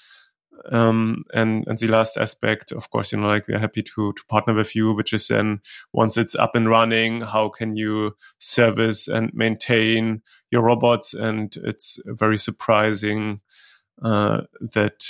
Um, 0.71 1.25
and, 1.33 1.65
and 1.67 1.77
the 1.77 1.87
last 1.87 2.17
aspect, 2.17 2.71
of 2.71 2.89
course, 2.89 3.11
you 3.11 3.19
know, 3.19 3.27
like 3.27 3.47
we're 3.47 3.59
happy 3.59 3.83
to, 3.83 4.13
to 4.13 4.25
partner 4.27 4.53
with 4.53 4.75
you, 4.75 4.93
which 4.93 5.13
is 5.13 5.27
then 5.27 5.61
once 5.93 6.17
it's 6.17 6.35
up 6.35 6.55
and 6.55 6.69
running, 6.69 7.21
how 7.21 7.49
can 7.49 7.75
you 7.75 8.15
service 8.37 9.07
and 9.07 9.31
maintain 9.33 10.21
your 10.51 10.63
robots? 10.63 11.13
And 11.13 11.55
it's 11.57 11.99
very 12.05 12.37
surprising, 12.37 13.41
uh, 14.01 14.41
that, 14.59 15.05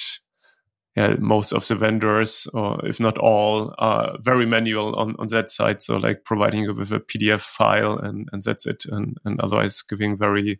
yeah, 0.95 1.15
most 1.19 1.51
of 1.53 1.67
the 1.67 1.75
vendors, 1.75 2.47
or 2.53 2.85
if 2.85 2.99
not 2.99 3.17
all, 3.17 3.73
are 3.77 4.17
very 4.19 4.45
manual 4.45 4.95
on, 4.95 5.15
on 5.19 5.27
that 5.27 5.49
side. 5.49 5.81
So 5.81 5.97
like 5.97 6.23
providing 6.23 6.63
you 6.63 6.73
with 6.73 6.91
a 6.91 6.99
PDF 6.99 7.41
file 7.41 7.97
and, 7.97 8.27
and 8.31 8.43
that's 8.43 8.65
it. 8.65 8.85
And, 8.85 9.17
and 9.23 9.39
otherwise 9.39 9.81
giving 9.81 10.17
very 10.17 10.59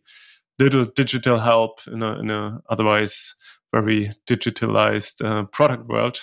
little 0.60 0.86
digital 0.86 1.40
help 1.40 1.80
in 1.88 2.04
a, 2.04 2.20
in 2.20 2.30
a 2.30 2.62
otherwise 2.70 3.36
very 3.72 4.12
digitalized 4.28 5.24
uh, 5.24 5.44
product 5.46 5.88
world. 5.88 6.20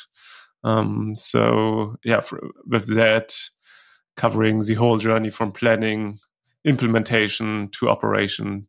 Um, 0.65 1.15
so 1.15 1.97
yeah, 2.05 2.21
for, 2.21 2.41
with 2.67 2.95
that, 2.95 3.35
covering 4.17 4.61
the 4.61 4.75
whole 4.75 4.99
journey 4.99 5.31
from 5.31 5.53
planning, 5.53 6.17
implementation 6.65 7.69
to 7.73 7.89
operation 7.89 8.67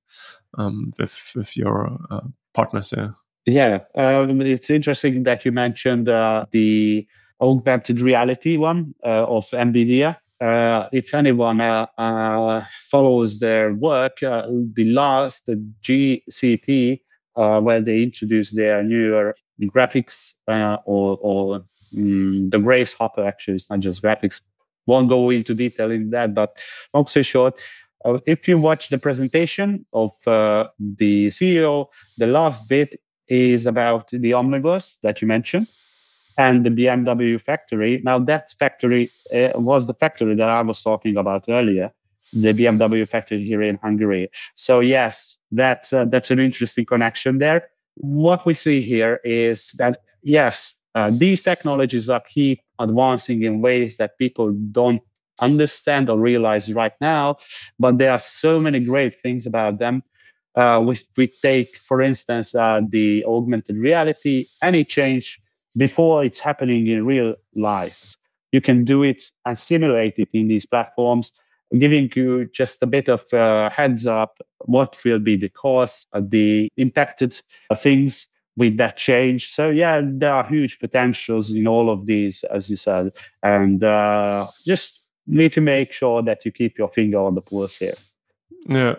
um, 0.57 0.91
with 0.99 1.31
with 1.35 1.57
your 1.57 1.97
uh, 2.09 2.21
partners 2.53 2.89
there. 2.89 3.15
Yeah, 3.45 3.79
um, 3.95 4.41
it's 4.41 4.69
interesting 4.69 5.23
that 5.23 5.45
you 5.45 5.51
mentioned 5.51 6.09
uh, 6.09 6.45
the 6.51 7.07
augmented 7.39 8.01
reality 8.01 8.57
one 8.57 8.93
uh, 9.05 9.25
of 9.25 9.45
NVIDIA. 9.51 10.17
Uh, 10.39 10.87
if 10.91 11.13
anyone 11.13 11.61
uh, 11.61 11.87
uh, 11.97 12.63
follows 12.91 13.39
their 13.39 13.73
work, 13.73 14.21
uh, 14.21 14.45
the 14.73 14.85
last 14.91 15.45
the 15.47 15.55
GTC, 17.37 17.63
where 17.63 17.81
they 17.81 18.03
introduced 18.03 18.55
their 18.55 18.83
newer 18.83 19.35
graphics 19.61 20.33
or, 20.47 21.17
or 21.21 21.65
um, 21.95 22.49
the 22.49 22.59
Grace 22.59 22.93
Hopper, 22.93 23.23
actually, 23.23 23.55
it's 23.55 23.69
not 23.69 23.79
just 23.79 24.03
graphics. 24.03 24.41
Won't 24.85 25.09
go 25.09 25.29
into 25.29 25.53
detail 25.53 25.91
in 25.91 26.09
that, 26.11 26.33
but 26.33 26.57
long 26.93 27.07
story 27.07 27.23
short, 27.23 27.59
uh, 28.05 28.19
if 28.25 28.47
you 28.47 28.57
watch 28.57 28.89
the 28.89 28.97
presentation 28.97 29.85
of 29.91 30.11
uh, 30.27 30.67
the 30.79 31.27
CEO, 31.27 31.87
the 32.17 32.27
last 32.27 32.67
bit 32.67 32.95
is 33.27 33.65
about 33.65 34.09
the 34.09 34.31
Omniverse 34.31 34.99
that 35.01 35.21
you 35.21 35.27
mentioned 35.27 35.67
and 36.37 36.65
the 36.65 36.69
BMW 36.69 37.41
factory. 37.41 38.01
Now, 38.03 38.19
that 38.19 38.51
factory 38.57 39.11
uh, 39.33 39.49
was 39.55 39.87
the 39.87 39.93
factory 39.93 40.35
that 40.35 40.47
I 40.47 40.61
was 40.61 40.81
talking 40.81 41.17
about 41.17 41.45
earlier, 41.49 41.91
the 42.33 42.53
BMW 42.53 43.07
factory 43.07 43.45
here 43.45 43.61
in 43.61 43.77
Hungary. 43.77 44.29
So, 44.55 44.79
yes, 44.79 45.37
that's, 45.51 45.93
uh, 45.93 46.05
that's 46.05 46.31
an 46.31 46.39
interesting 46.39 46.85
connection 46.85 47.39
there. 47.39 47.69
What 47.95 48.45
we 48.45 48.53
see 48.53 48.81
here 48.81 49.19
is 49.23 49.71
that, 49.77 50.01
yes, 50.21 50.75
uh, 50.95 51.11
these 51.13 51.43
technologies 51.43 52.09
are 52.09 52.21
keep 52.21 52.61
advancing 52.79 53.43
in 53.43 53.61
ways 53.61 53.97
that 53.97 54.17
people 54.17 54.51
don't 54.71 55.01
understand 55.39 56.09
or 56.09 56.17
realize 56.17 56.71
right 56.73 56.93
now, 56.99 57.37
but 57.79 57.97
there 57.97 58.11
are 58.11 58.19
so 58.19 58.59
many 58.59 58.79
great 58.79 59.19
things 59.21 59.45
about 59.45 59.79
them. 59.79 60.03
Uh, 60.55 60.83
we, 60.83 60.97
we 61.15 61.27
take, 61.41 61.77
for 61.85 62.01
instance, 62.01 62.55
uh, 62.55 62.81
the 62.89 63.23
augmented 63.25 63.77
reality, 63.77 64.47
any 64.61 64.83
change 64.83 65.39
before 65.75 66.23
it's 66.23 66.39
happening 66.39 66.87
in 66.87 67.05
real 67.05 67.35
life. 67.55 68.15
You 68.51 68.61
can 68.61 68.83
do 68.83 69.03
it 69.03 69.23
and 69.45 69.57
simulate 69.57 70.15
it 70.17 70.29
in 70.33 70.47
these 70.47 70.65
platforms, 70.65 71.31
giving 71.77 72.09
you 72.15 72.45
just 72.45 72.81
a 72.83 72.87
bit 72.87 73.09
of 73.09 73.31
uh, 73.33 73.69
heads 73.69 74.05
up 74.05 74.39
what 74.65 74.97
will 75.03 75.19
be 75.19 75.35
the 75.35 75.49
cost, 75.49 76.07
the 76.13 76.69
impacted 76.77 77.39
things 77.77 78.27
with 78.55 78.77
that 78.77 78.97
change. 78.97 79.51
So 79.51 79.69
yeah, 79.69 80.01
there 80.03 80.33
are 80.33 80.45
huge 80.45 80.79
potentials 80.79 81.51
in 81.51 81.67
all 81.67 81.89
of 81.89 82.05
these, 82.05 82.43
as 82.45 82.69
you 82.69 82.75
said, 82.75 83.11
and 83.43 83.83
uh, 83.83 84.47
just 84.65 85.01
need 85.27 85.53
to 85.53 85.61
make 85.61 85.91
sure 85.93 86.21
that 86.23 86.45
you 86.45 86.51
keep 86.51 86.77
your 86.77 86.89
finger 86.89 87.19
on 87.19 87.35
the 87.35 87.41
pulse 87.41 87.77
here. 87.77 87.95
Yeah. 88.67 88.95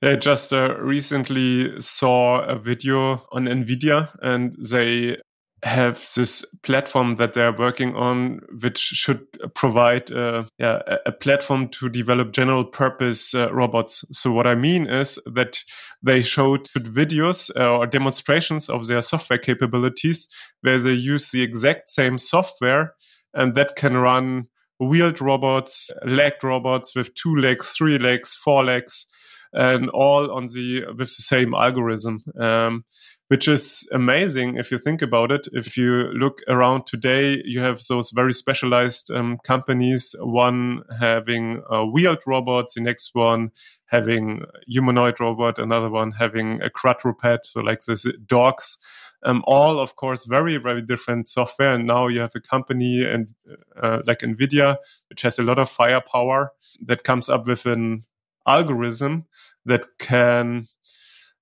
I 0.00 0.14
just 0.14 0.52
uh, 0.52 0.76
recently 0.78 1.80
saw 1.80 2.42
a 2.42 2.56
video 2.56 3.26
on 3.32 3.46
NVIDIA 3.46 4.16
and 4.22 4.54
they 4.62 5.16
have 5.64 6.08
this 6.14 6.44
platform 6.62 7.16
that 7.16 7.34
they're 7.34 7.52
working 7.52 7.94
on, 7.96 8.40
which 8.62 8.78
should 8.78 9.26
provide 9.54 10.10
uh, 10.12 10.44
yeah, 10.58 10.80
a 11.04 11.10
platform 11.10 11.68
to 11.68 11.88
develop 11.88 12.32
general 12.32 12.64
purpose 12.64 13.34
uh, 13.34 13.52
robots. 13.52 14.04
So 14.12 14.30
what 14.30 14.46
I 14.46 14.54
mean 14.54 14.86
is 14.86 15.18
that 15.26 15.64
they 16.02 16.22
showed 16.22 16.68
videos 16.74 17.50
uh, 17.56 17.78
or 17.78 17.86
demonstrations 17.86 18.68
of 18.68 18.86
their 18.86 19.02
software 19.02 19.38
capabilities 19.38 20.28
where 20.60 20.78
they 20.78 20.92
use 20.92 21.30
the 21.30 21.42
exact 21.42 21.90
same 21.90 22.18
software 22.18 22.94
and 23.34 23.54
that 23.56 23.74
can 23.74 23.96
run 23.96 24.46
wheeled 24.78 25.20
robots, 25.20 25.90
legged 26.04 26.44
robots 26.44 26.94
with 26.94 27.14
two 27.14 27.34
legs, 27.34 27.68
three 27.68 27.98
legs, 27.98 28.34
four 28.34 28.64
legs, 28.64 29.06
and 29.52 29.88
all 29.90 30.30
on 30.30 30.46
the 30.46 30.84
with 30.96 31.08
the 31.16 31.22
same 31.22 31.54
algorithm. 31.54 32.20
Um, 32.38 32.84
which 33.28 33.46
is 33.46 33.86
amazing 33.92 34.56
if 34.56 34.70
you 34.70 34.78
think 34.78 35.02
about 35.02 35.30
it. 35.30 35.48
If 35.52 35.76
you 35.76 36.10
look 36.12 36.40
around 36.48 36.86
today, 36.86 37.42
you 37.44 37.60
have 37.60 37.80
those 37.88 38.10
very 38.10 38.32
specialized 38.32 39.10
um, 39.10 39.38
companies, 39.44 40.14
one 40.18 40.82
having 40.98 41.62
uh, 41.70 41.84
wheeled 41.84 42.22
robots, 42.26 42.74
the 42.74 42.80
next 42.80 43.10
one 43.12 43.50
having 43.86 44.44
humanoid 44.66 45.20
robot, 45.20 45.58
another 45.58 45.90
one 45.90 46.12
having 46.12 46.60
a 46.62 46.70
quadruped, 46.70 47.46
so 47.46 47.60
like 47.60 47.82
this 47.82 48.06
dogs. 48.26 48.78
Um, 49.24 49.42
all, 49.48 49.80
of 49.80 49.96
course, 49.96 50.24
very, 50.24 50.58
very 50.58 50.80
different 50.80 51.26
software. 51.26 51.72
And 51.72 51.86
now 51.86 52.06
you 52.06 52.20
have 52.20 52.36
a 52.36 52.40
company 52.40 53.04
and 53.04 53.34
uh, 53.82 54.00
like 54.06 54.20
NVIDIA, 54.20 54.76
which 55.10 55.22
has 55.22 55.40
a 55.40 55.42
lot 55.42 55.58
of 55.58 55.68
firepower 55.68 56.52
that 56.86 57.02
comes 57.02 57.28
up 57.28 57.46
with 57.46 57.66
an 57.66 58.04
algorithm 58.46 59.26
that 59.64 59.86
can 59.98 60.64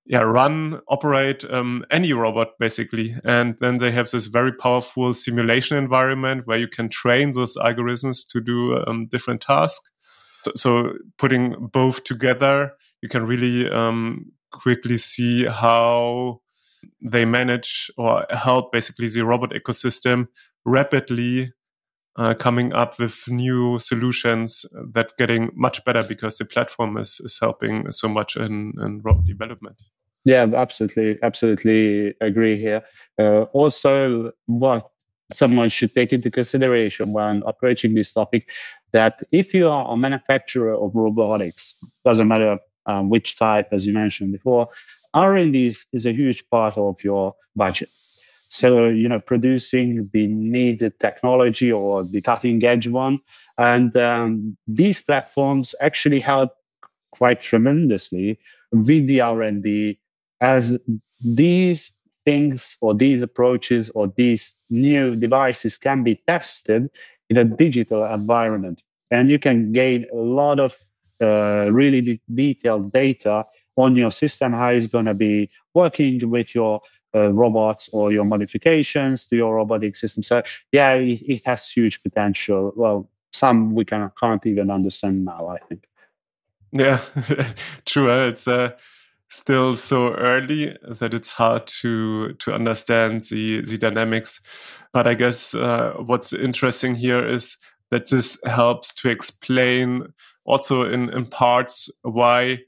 yeah, 0.07 0.21
run, 0.21 0.81
operate 0.89 1.45
um, 1.51 1.85
any 1.91 2.13
robot 2.13 2.59
basically. 2.59 3.15
And 3.25 3.59
then 3.59 3.79
they 3.79 3.91
have 3.91 4.11
this 4.11 4.27
very 4.27 4.53
powerful 4.53 5.13
simulation 5.15 5.77
environment 5.77 6.47
where 6.47 6.59
you 6.59 6.69
can 6.69 6.89
train 6.89 7.33
those 7.33 7.57
algorithms 7.57 8.27
to 8.29 8.41
do 8.41 8.85
um, 8.87 9.07
different 9.07 9.41
tasks. 9.41 9.91
So, 10.45 10.53
so, 10.55 10.93
putting 11.19 11.69
both 11.73 12.05
together, 12.05 12.73
you 13.03 13.09
can 13.09 13.27
really 13.27 13.69
um, 13.69 14.33
quickly 14.53 14.97
see 14.97 15.47
how 15.47 16.41
they 17.03 17.25
manage 17.25 17.91
or 17.99 18.27
help 18.31 18.71
basically 18.71 19.09
the 19.09 19.25
robot 19.25 19.51
ecosystem 19.51 20.29
rapidly 20.65 21.53
uh, 22.17 22.35
coming 22.35 22.73
up 22.73 22.99
with 22.99 23.29
new 23.29 23.79
solutions 23.79 24.65
that 24.93 25.17
getting 25.19 25.51
much 25.55 25.85
better 25.85 26.03
because 26.03 26.39
the 26.39 26.45
platform 26.45 26.97
is, 26.97 27.21
is 27.25 27.39
helping 27.41 27.91
so 27.91 28.09
much 28.09 28.37
in, 28.37 28.73
in 28.81 29.01
robot 29.03 29.25
development. 29.25 29.83
Yeah, 30.27 30.47
absolutely, 30.57 31.19
absolutely 31.23 32.15
agree 32.21 32.59
here. 32.61 32.83
Uh, 33.19 33.43
also, 33.55 34.33
what 34.47 34.91
someone 35.33 35.69
should 35.69 35.95
take 35.95 36.13
into 36.13 36.31
consideration 36.33 37.13
when 37.13 37.45
approaching 37.47 37.95
this 37.95 38.13
topic 38.13 38.51
that 38.93 39.23
if 39.33 39.55
you 39.55 39.69
are 39.69 39.93
a 39.93 39.97
manufacturer 39.97 40.75
of 40.75 40.93
robotics, 40.95 41.75
doesn't 42.05 42.29
matter 42.29 42.59
um, 42.87 43.09
which 43.09 43.39
type, 43.39 43.69
as 43.73 43.87
you 43.87 43.93
mentioned 43.95 44.33
before, 44.33 44.69
R&D 45.15 45.69
is, 45.69 45.87
is 45.93 46.07
a 46.07 46.13
huge 46.13 46.49
part 46.51 46.77
of 46.77 47.03
your 47.05 47.35
budget. 47.55 47.91
So, 48.49 48.89
you 48.89 49.09
know, 49.09 49.21
producing 49.21 50.11
the 50.13 50.27
needed 50.29 50.99
technology 51.01 51.73
or 51.73 52.05
the 52.05 52.21
cutting 52.21 52.65
edge 52.65 52.89
one. 52.89 53.21
And 53.59 53.97
um, 53.97 54.59
these 54.69 55.05
platforms 55.05 55.75
actually 55.81 56.21
help 56.21 56.53
quite 57.13 57.41
tremendously 57.41 58.39
with 58.73 59.07
the 59.07 59.21
R&D 59.21 59.99
as 60.41 60.79
these 61.21 61.93
things 62.25 62.77
or 62.81 62.95
these 62.95 63.23
approaches 63.23 63.91
or 63.95 64.13
these 64.17 64.57
new 64.69 65.15
devices 65.15 65.79
can 65.79 66.03
be 66.03 66.21
tested 66.27 66.91
in 67.31 67.37
a 67.37 67.45
digital 67.45 68.05
environment. 68.05 68.83
And 69.11 69.31
you 69.31 69.39
can 69.39 69.73
gain 69.73 70.07
a 70.13 70.17
lot 70.17 70.59
of 70.59 70.77
uh, 71.23 71.69
really 71.71 72.01
de- 72.01 72.21
detailed 72.33 72.93
data 72.93 73.47
on 73.77 73.95
your 73.95 74.11
system, 74.11 74.53
how 74.53 74.69
it's 74.69 74.87
going 74.87 75.05
to 75.05 75.15
be 75.15 75.51
working 75.75 76.29
with 76.29 76.55
your 76.55 76.81
uh, 77.15 77.33
robots 77.33 77.89
or 77.93 78.13
your 78.13 78.25
modifications 78.25 79.27
to 79.27 79.37
your 79.37 79.55
robotic 79.57 79.97
system. 79.97 80.23
So 80.23 80.43
yeah, 80.73 80.95
it, 80.95 81.23
it 81.23 81.47
has 81.47 81.71
huge 81.71 82.03
potential. 82.03 82.73
Well, 82.77 83.09
some 83.33 83.75
we 83.75 83.85
can, 83.85 84.11
can't 84.21 84.45
even 84.47 84.71
understand 84.71 85.25
now, 85.25 85.49
I 85.49 85.59
think. 85.59 85.87
Yeah, 86.73 87.01
true. 87.85 88.11
It's 88.29 88.49
uh, 88.49 88.73
still 89.29 89.75
so 89.75 90.15
early 90.15 90.77
that 90.83 91.15
it's 91.15 91.33
hard 91.33 91.67
to 91.67 92.33
to 92.35 92.55
understand 92.55 93.25
the 93.25 93.63
the 93.63 93.79
dynamics. 93.79 94.41
But 94.93 95.07
I 95.07 95.15
guess 95.15 95.55
uh, 95.55 95.95
what's 95.99 96.33
interesting 96.33 96.95
here 96.95 97.27
is 97.27 97.57
that 97.91 98.11
this 98.11 98.39
helps 98.45 98.95
to 98.95 99.11
explain 99.11 100.13
also 100.45 100.85
in 100.85 101.11
in 101.11 101.27
parts 101.27 101.91
why 102.03 102.61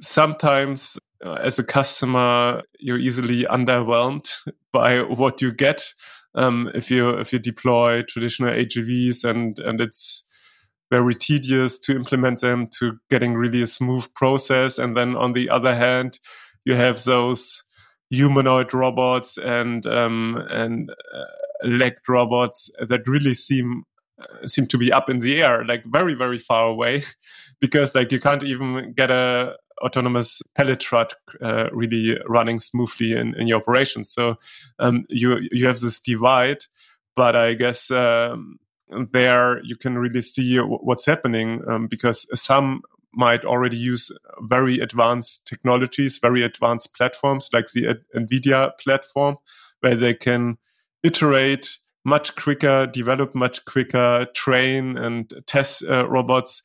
sometimes 0.00 0.98
uh, 1.24 1.34
as 1.34 1.58
a 1.58 1.64
customer 1.64 2.62
you're 2.78 2.98
easily 2.98 3.44
underwhelmed 3.44 4.30
by 4.72 5.00
what 5.00 5.42
you 5.42 5.52
get 5.52 5.92
um, 6.34 6.70
if 6.74 6.90
you 6.90 7.10
if 7.10 7.32
you 7.32 7.38
deploy 7.38 8.02
traditional 8.02 8.52
AGVs 8.52 9.24
and 9.24 9.58
and 9.58 9.80
it's 9.80 10.27
very 10.90 11.14
tedious 11.14 11.78
to 11.78 11.94
implement 11.94 12.40
them 12.40 12.66
to 12.78 12.98
getting 13.10 13.34
really 13.34 13.62
a 13.62 13.66
smooth 13.66 14.12
process 14.14 14.78
and 14.78 14.96
then 14.96 15.16
on 15.16 15.32
the 15.32 15.48
other 15.50 15.74
hand 15.74 16.18
you 16.64 16.74
have 16.74 17.02
those 17.04 17.62
humanoid 18.10 18.72
robots 18.72 19.36
and 19.36 19.86
um, 19.86 20.42
and 20.50 20.90
uh, 21.14 21.90
robots 22.08 22.70
that 22.80 23.06
really 23.06 23.34
seem 23.34 23.84
uh, 24.20 24.46
seem 24.46 24.66
to 24.66 24.78
be 24.78 24.92
up 24.92 25.10
in 25.10 25.18
the 25.20 25.42
air 25.42 25.64
like 25.64 25.84
very 25.84 26.14
very 26.14 26.38
far 26.38 26.68
away 26.68 27.02
because 27.60 27.94
like 27.94 28.10
you 28.10 28.20
can't 28.20 28.42
even 28.42 28.92
get 28.94 29.10
a 29.10 29.54
autonomous 29.82 30.42
pallet 30.56 30.80
truck 30.80 31.14
uh, 31.42 31.68
really 31.72 32.18
running 32.26 32.60
smoothly 32.60 33.12
in, 33.12 33.34
in 33.34 33.46
your 33.46 33.58
operations. 33.60 34.10
So 34.10 34.36
um, 34.78 35.04
you 35.08 35.38
you 35.52 35.66
have 35.66 35.80
this 35.80 36.00
divide, 36.00 36.64
but 37.16 37.36
I 37.36 37.54
guess 37.54 37.90
um, 37.90 38.58
there 39.12 39.62
you 39.64 39.76
can 39.76 39.98
really 39.98 40.22
see 40.22 40.58
what's 40.58 41.06
happening 41.06 41.62
um, 41.68 41.86
because 41.86 42.26
some 42.40 42.82
might 43.12 43.44
already 43.44 43.76
use 43.76 44.10
very 44.42 44.78
advanced 44.78 45.46
technologies, 45.46 46.18
very 46.18 46.42
advanced 46.42 46.94
platforms 46.94 47.48
like 47.52 47.66
the 47.72 47.98
NVIDIA 48.14 48.78
platform, 48.78 49.36
where 49.80 49.96
they 49.96 50.14
can 50.14 50.58
iterate 51.02 51.78
much 52.04 52.36
quicker, 52.36 52.86
develop 52.86 53.34
much 53.34 53.64
quicker, 53.64 54.26
train 54.34 54.96
and 54.96 55.32
test 55.46 55.84
uh, 55.84 56.08
robots 56.08 56.62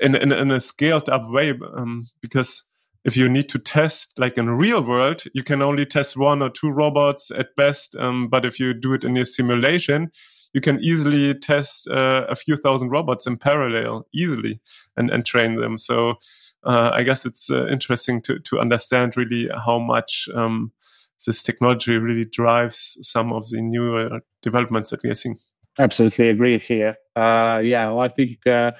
in, 0.00 0.14
in, 0.14 0.32
in 0.32 0.50
a 0.50 0.60
scaled 0.60 1.08
up 1.08 1.28
way. 1.28 1.50
Um, 1.50 2.04
because 2.20 2.64
if 3.04 3.16
you 3.16 3.28
need 3.28 3.48
to 3.50 3.58
test 3.58 4.18
like 4.18 4.36
in 4.36 4.50
real 4.50 4.82
world, 4.82 5.24
you 5.32 5.42
can 5.42 5.62
only 5.62 5.86
test 5.86 6.16
one 6.16 6.42
or 6.42 6.50
two 6.50 6.70
robots 6.70 7.30
at 7.30 7.54
best. 7.56 7.94
Um, 7.96 8.28
but 8.28 8.44
if 8.44 8.58
you 8.58 8.74
do 8.74 8.94
it 8.94 9.04
in 9.04 9.16
a 9.16 9.24
simulation, 9.24 10.10
you 10.52 10.60
can 10.60 10.78
easily 10.80 11.34
test 11.34 11.88
uh, 11.88 12.26
a 12.28 12.36
few 12.36 12.56
thousand 12.56 12.90
robots 12.90 13.26
in 13.26 13.36
parallel 13.36 14.06
easily 14.14 14.60
and, 14.96 15.10
and 15.10 15.24
train 15.24 15.56
them. 15.56 15.78
So 15.78 16.16
uh, 16.64 16.90
I 16.92 17.02
guess 17.02 17.24
it's 17.24 17.50
uh, 17.50 17.66
interesting 17.68 18.20
to, 18.22 18.38
to 18.40 18.58
understand 18.58 19.16
really 19.16 19.48
how 19.64 19.78
much 19.78 20.28
um, 20.34 20.72
this 21.26 21.42
technology 21.42 21.96
really 21.96 22.24
drives 22.24 22.98
some 23.02 23.32
of 23.32 23.48
the 23.50 23.62
newer 23.62 24.20
developments 24.42 24.90
that 24.90 25.02
we 25.02 25.10
are 25.10 25.14
seeing. 25.14 25.38
Absolutely 25.78 26.30
agree 26.30 26.58
here. 26.58 26.96
Uh, 27.14 27.60
yeah, 27.62 27.88
well, 27.88 28.00
I 28.00 28.08
think 28.08 28.46
uh, 28.46 28.72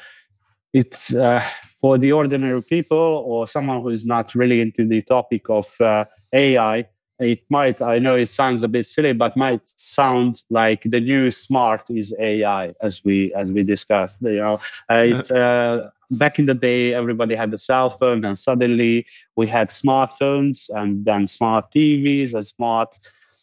it's 0.72 1.12
uh, 1.12 1.42
for 1.80 1.98
the 1.98 2.12
ordinary 2.12 2.62
people 2.62 3.24
or 3.26 3.46
someone 3.46 3.82
who 3.82 3.90
is 3.90 4.06
not 4.06 4.34
really 4.34 4.60
into 4.60 4.86
the 4.86 5.02
topic 5.02 5.42
of 5.48 5.80
uh, 5.80 6.04
AI. 6.32 6.86
It 7.18 7.44
might, 7.48 7.80
I 7.80 7.98
know 7.98 8.14
it 8.14 8.30
sounds 8.30 8.62
a 8.62 8.68
bit 8.68 8.86
silly, 8.86 9.14
but 9.14 9.36
might 9.36 9.62
sound 9.64 10.42
like 10.50 10.82
the 10.84 11.00
new 11.00 11.30
smart 11.30 11.88
is 11.90 12.14
AI, 12.18 12.74
as 12.82 13.02
we 13.04 13.32
as 13.34 13.50
we 13.50 13.62
discussed. 13.62 14.18
You 14.20 14.36
know, 14.36 14.60
uh, 14.90 15.04
it, 15.06 15.30
uh, 15.30 15.88
back 16.10 16.38
in 16.38 16.44
the 16.44 16.54
day, 16.54 16.92
everybody 16.92 17.34
had 17.34 17.54
a 17.54 17.58
cell 17.58 17.88
phone, 17.88 18.24
and 18.24 18.38
suddenly 18.38 19.06
we 19.34 19.46
had 19.46 19.70
smartphones, 19.70 20.68
and 20.68 21.06
then 21.06 21.26
smart 21.26 21.72
TVs, 21.72 22.34
and 22.34 22.46
smart 22.46 22.98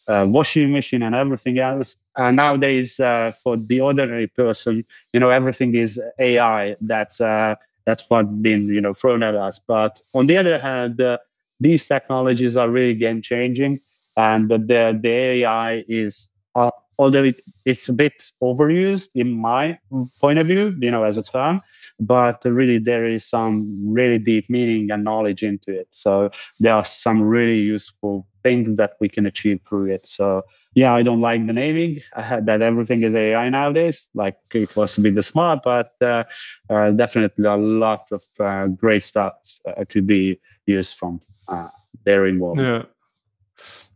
uh, 0.06 0.24
washing 0.28 0.72
machine, 0.72 1.02
and 1.02 1.14
everything 1.14 1.58
else. 1.58 1.96
And 2.16 2.36
nowadays, 2.36 3.00
uh, 3.00 3.32
for 3.42 3.56
the 3.56 3.80
ordinary 3.80 4.28
person, 4.28 4.84
you 5.12 5.18
know, 5.18 5.30
everything 5.30 5.74
is 5.74 6.00
AI. 6.20 6.76
That's 6.80 7.20
uh, 7.20 7.56
that's 7.84 8.04
what 8.08 8.40
been 8.40 8.68
you 8.68 8.80
know 8.80 8.94
thrown 8.94 9.24
at 9.24 9.34
us. 9.34 9.58
But 9.66 10.00
on 10.14 10.26
the 10.26 10.36
other 10.36 10.58
hand, 10.58 11.00
uh, 11.00 11.18
these 11.64 11.86
technologies 11.94 12.56
are 12.56 12.70
really 12.70 12.94
game 12.94 13.20
changing, 13.22 13.80
and 14.16 14.50
the 14.50 14.58
the 15.04 15.08
AI 15.08 15.84
is 15.88 16.28
uh, 16.54 16.70
although 16.98 17.24
it, 17.24 17.40
it's 17.64 17.88
a 17.88 17.92
bit 17.92 18.30
overused 18.42 19.08
in 19.14 19.30
my 19.32 19.78
point 20.20 20.38
of 20.38 20.46
view, 20.46 20.76
you 20.80 20.90
know, 20.90 21.02
as 21.02 21.16
a 21.16 21.22
term, 21.22 21.60
but 21.98 22.44
really 22.44 22.78
there 22.78 23.06
is 23.06 23.24
some 23.24 23.54
really 23.98 24.18
deep 24.18 24.48
meaning 24.48 24.90
and 24.90 25.04
knowledge 25.04 25.42
into 25.42 25.72
it. 25.72 25.88
So 25.90 26.30
there 26.60 26.74
are 26.74 26.84
some 26.84 27.22
really 27.22 27.60
useful 27.60 28.26
things 28.42 28.76
that 28.76 28.92
we 29.00 29.08
can 29.08 29.26
achieve 29.26 29.60
through 29.68 29.86
it. 29.90 30.06
So 30.06 30.42
yeah, 30.74 30.92
I 30.92 31.02
don't 31.02 31.20
like 31.20 31.46
the 31.46 31.52
naming 31.52 32.00
that 32.16 32.62
everything 32.62 33.02
is 33.02 33.14
AI 33.14 33.48
nowadays. 33.48 34.08
Like 34.14 34.36
it 34.52 34.74
was 34.76 34.94
to 34.96 35.00
be 35.00 35.10
the 35.10 35.22
smart, 35.22 35.60
but 35.64 35.92
uh, 36.00 36.24
uh, 36.68 36.90
definitely 36.90 37.46
a 37.46 37.56
lot 37.56 38.12
of 38.12 38.22
uh, 38.38 38.66
great 38.68 39.04
stuff 39.04 39.34
uh, 39.66 39.84
to 39.88 40.02
be 40.02 40.40
used 40.66 40.98
from 40.98 41.20
uh, 41.48 41.68
their 42.04 42.26
involvement. 42.26 42.68
Yeah. 42.68 42.82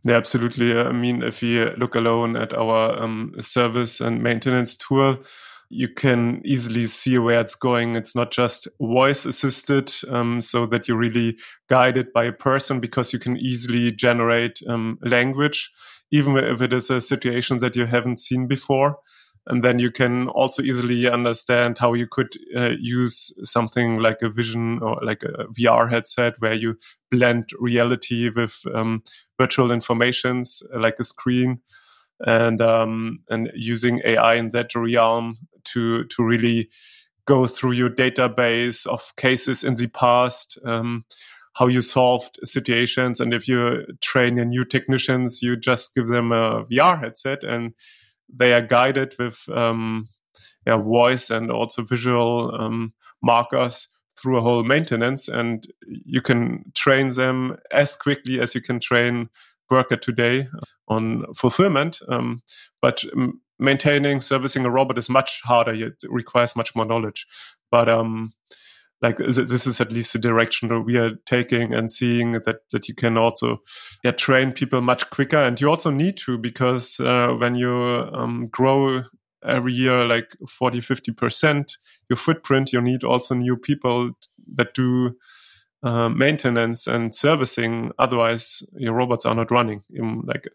Yeah, 0.05 0.15
absolutely. 0.15 0.77
I 0.77 0.93
mean, 0.93 1.21
if 1.21 1.41
we 1.41 1.75
look 1.75 1.93
alone 1.93 2.37
at 2.37 2.53
our 2.53 2.97
um, 3.03 3.33
service 3.39 3.99
and 3.99 4.23
maintenance 4.23 4.77
tool, 4.77 5.17
you 5.69 5.89
can 5.89 6.41
easily 6.45 6.87
see 6.87 7.17
where 7.17 7.41
it's 7.41 7.53
going. 7.53 7.97
It's 7.97 8.15
not 8.15 8.31
just 8.31 8.69
voice 8.79 9.25
assisted, 9.25 9.93
um, 10.09 10.39
so 10.39 10.65
that 10.67 10.87
you're 10.87 10.97
really 10.97 11.37
guided 11.69 12.13
by 12.13 12.23
a 12.23 12.31
person 12.31 12.79
because 12.79 13.11
you 13.11 13.19
can 13.19 13.35
easily 13.35 13.91
generate 13.91 14.61
um, 14.67 14.99
language 15.01 15.69
even 16.11 16.37
if 16.37 16.61
it 16.61 16.73
is 16.73 16.89
a 16.89 17.01
situation 17.01 17.59
that 17.59 17.75
you 17.75 17.85
haven't 17.85 18.19
seen 18.19 18.47
before. 18.47 18.97
And 19.49 19.63
then 19.63 19.79
you 19.79 19.91
can 19.91 20.27
also 20.29 20.61
easily 20.61 21.09
understand 21.09 21.79
how 21.79 21.93
you 21.93 22.07
could 22.07 22.37
uh, 22.55 22.75
use 22.79 23.33
something 23.43 23.97
like 23.97 24.21
a 24.21 24.29
vision 24.29 24.79
or 24.81 24.99
like 25.01 25.23
a 25.23 25.45
VR 25.47 25.89
headset 25.89 26.35
where 26.39 26.53
you 26.53 26.77
blend 27.09 27.49
reality 27.59 28.29
with 28.29 28.61
um, 28.75 29.03
virtual 29.39 29.71
informations 29.71 30.61
like 30.75 30.99
a 30.99 31.03
screen 31.03 31.61
and 32.25 32.61
um, 32.61 33.19
and 33.29 33.49
using 33.55 34.01
AI 34.05 34.35
in 34.35 34.49
that 34.49 34.75
realm 34.75 35.35
to 35.65 36.03
to 36.05 36.23
really 36.23 36.69
go 37.25 37.47
through 37.47 37.71
your 37.71 37.89
database 37.89 38.85
of 38.85 39.15
cases 39.15 39.63
in 39.63 39.75
the 39.75 39.87
past. 39.87 40.59
Um, 40.63 41.05
how 41.55 41.67
you 41.67 41.81
solved 41.81 42.39
situations. 42.45 43.19
And 43.19 43.33
if 43.33 43.47
you 43.47 43.85
train 44.01 44.37
your 44.37 44.45
new 44.45 44.63
technicians, 44.63 45.41
you 45.41 45.57
just 45.57 45.93
give 45.93 46.07
them 46.07 46.31
a 46.31 46.63
VR 46.65 46.99
headset 46.99 47.43
and 47.43 47.73
they 48.33 48.53
are 48.53 48.61
guided 48.61 49.15
with 49.17 49.47
um, 49.49 50.07
yeah, 50.65 50.77
voice 50.77 51.29
and 51.29 51.51
also 51.51 51.83
visual 51.83 52.55
um, 52.59 52.93
markers 53.21 53.87
through 54.17 54.37
a 54.37 54.41
whole 54.41 54.63
maintenance. 54.63 55.27
And 55.27 55.65
you 55.87 56.21
can 56.21 56.71
train 56.75 57.09
them 57.09 57.57
as 57.71 57.95
quickly 57.95 58.39
as 58.39 58.53
you 58.55 58.61
can 58.61 58.79
train 58.79 59.29
worker 59.69 59.95
today 59.95 60.47
on 60.87 61.25
fulfillment. 61.33 62.01
Um, 62.07 62.41
but 62.81 63.03
maintaining, 63.57 64.21
servicing 64.21 64.65
a 64.65 64.69
robot 64.69 64.97
is 64.97 65.09
much 65.09 65.41
harder. 65.43 65.73
It 65.73 66.03
requires 66.07 66.55
much 66.55 66.75
more 66.75 66.85
knowledge. 66.85 67.25
But 67.71 67.87
um, 67.87 68.31
like 69.01 69.17
this 69.17 69.65
is 69.65 69.79
at 69.79 69.91
least 69.91 70.13
the 70.13 70.19
direction 70.19 70.69
that 70.69 70.81
we 70.81 70.97
are 70.97 71.15
taking 71.25 71.73
and 71.73 71.89
seeing 71.89 72.33
that 72.33 72.69
that 72.71 72.87
you 72.87 72.93
can 72.93 73.17
also 73.17 73.61
yeah, 74.03 74.11
train 74.11 74.51
people 74.51 74.81
much 74.81 75.09
quicker 75.09 75.37
and 75.37 75.59
you 75.61 75.69
also 75.69 75.91
need 75.91 76.17
to 76.17 76.37
because 76.37 76.99
uh, 76.99 77.29
when 77.37 77.55
you 77.55 77.71
um, 78.13 78.47
grow 78.47 79.03
every 79.45 79.71
year 79.71 80.05
like 80.05 80.35
40 80.47 80.81
50% 80.81 81.77
your 82.09 82.17
footprint 82.17 82.73
you 82.73 82.81
need 82.81 83.03
also 83.03 83.35
new 83.35 83.55
people 83.55 84.11
that 84.55 84.73
do 84.73 85.15
uh, 85.81 86.09
maintenance 86.09 86.87
and 86.87 87.15
servicing 87.15 87.91
otherwise 87.97 88.63
your 88.75 88.93
robots 88.93 89.25
are 89.25 89.35
not 89.35 89.49
running 89.49 89.81
in 89.91 90.21
like 90.25 90.45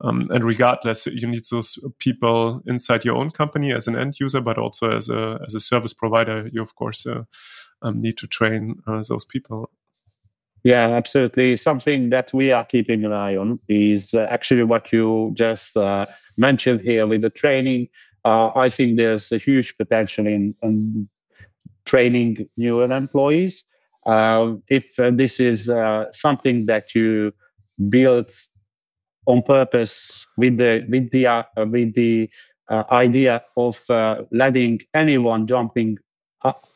um, 0.00 0.26
and 0.30 0.44
regardless, 0.44 1.06
you 1.06 1.26
need 1.26 1.42
those 1.50 1.76
people 1.98 2.62
inside 2.66 3.04
your 3.04 3.16
own 3.16 3.30
company 3.30 3.72
as 3.72 3.88
an 3.88 3.96
end 3.96 4.20
user, 4.20 4.40
but 4.40 4.56
also 4.56 4.90
as 4.90 5.08
a 5.08 5.40
as 5.44 5.54
a 5.54 5.60
service 5.60 5.92
provider. 5.92 6.48
You 6.52 6.62
of 6.62 6.74
course 6.76 7.04
uh, 7.04 7.24
um, 7.82 8.00
need 8.00 8.18
to 8.18 8.26
train 8.26 8.82
uh, 8.86 9.02
those 9.08 9.24
people. 9.24 9.70
Yeah, 10.64 10.88
absolutely. 10.88 11.56
Something 11.56 12.10
that 12.10 12.32
we 12.32 12.50
are 12.50 12.64
keeping 12.64 13.04
an 13.04 13.12
eye 13.12 13.36
on 13.36 13.60
is 13.68 14.12
uh, 14.12 14.26
actually 14.28 14.64
what 14.64 14.92
you 14.92 15.32
just 15.34 15.76
uh, 15.76 16.06
mentioned 16.36 16.80
here 16.80 17.06
with 17.06 17.22
the 17.22 17.30
training. 17.30 17.88
Uh, 18.24 18.50
I 18.54 18.68
think 18.68 18.96
there's 18.96 19.30
a 19.30 19.38
huge 19.38 19.76
potential 19.76 20.26
in, 20.26 20.54
in 20.62 21.08
training 21.84 22.48
newer 22.56 22.90
employees. 22.90 23.64
Uh, 24.04 24.54
if 24.68 24.98
uh, 24.98 25.10
this 25.10 25.38
is 25.38 25.70
something 26.12 26.66
that 26.66 26.94
you 26.94 27.32
build 27.88 28.32
on 29.26 29.42
purpose 29.42 30.26
with 30.36 30.56
the 30.56 30.84
with 30.88 31.10
the 31.10 31.46
with 31.56 31.94
the 31.94 32.30
idea 32.90 33.42
of 33.56 33.80
letting 34.32 34.80
anyone 34.94 35.46
jumping 35.46 35.98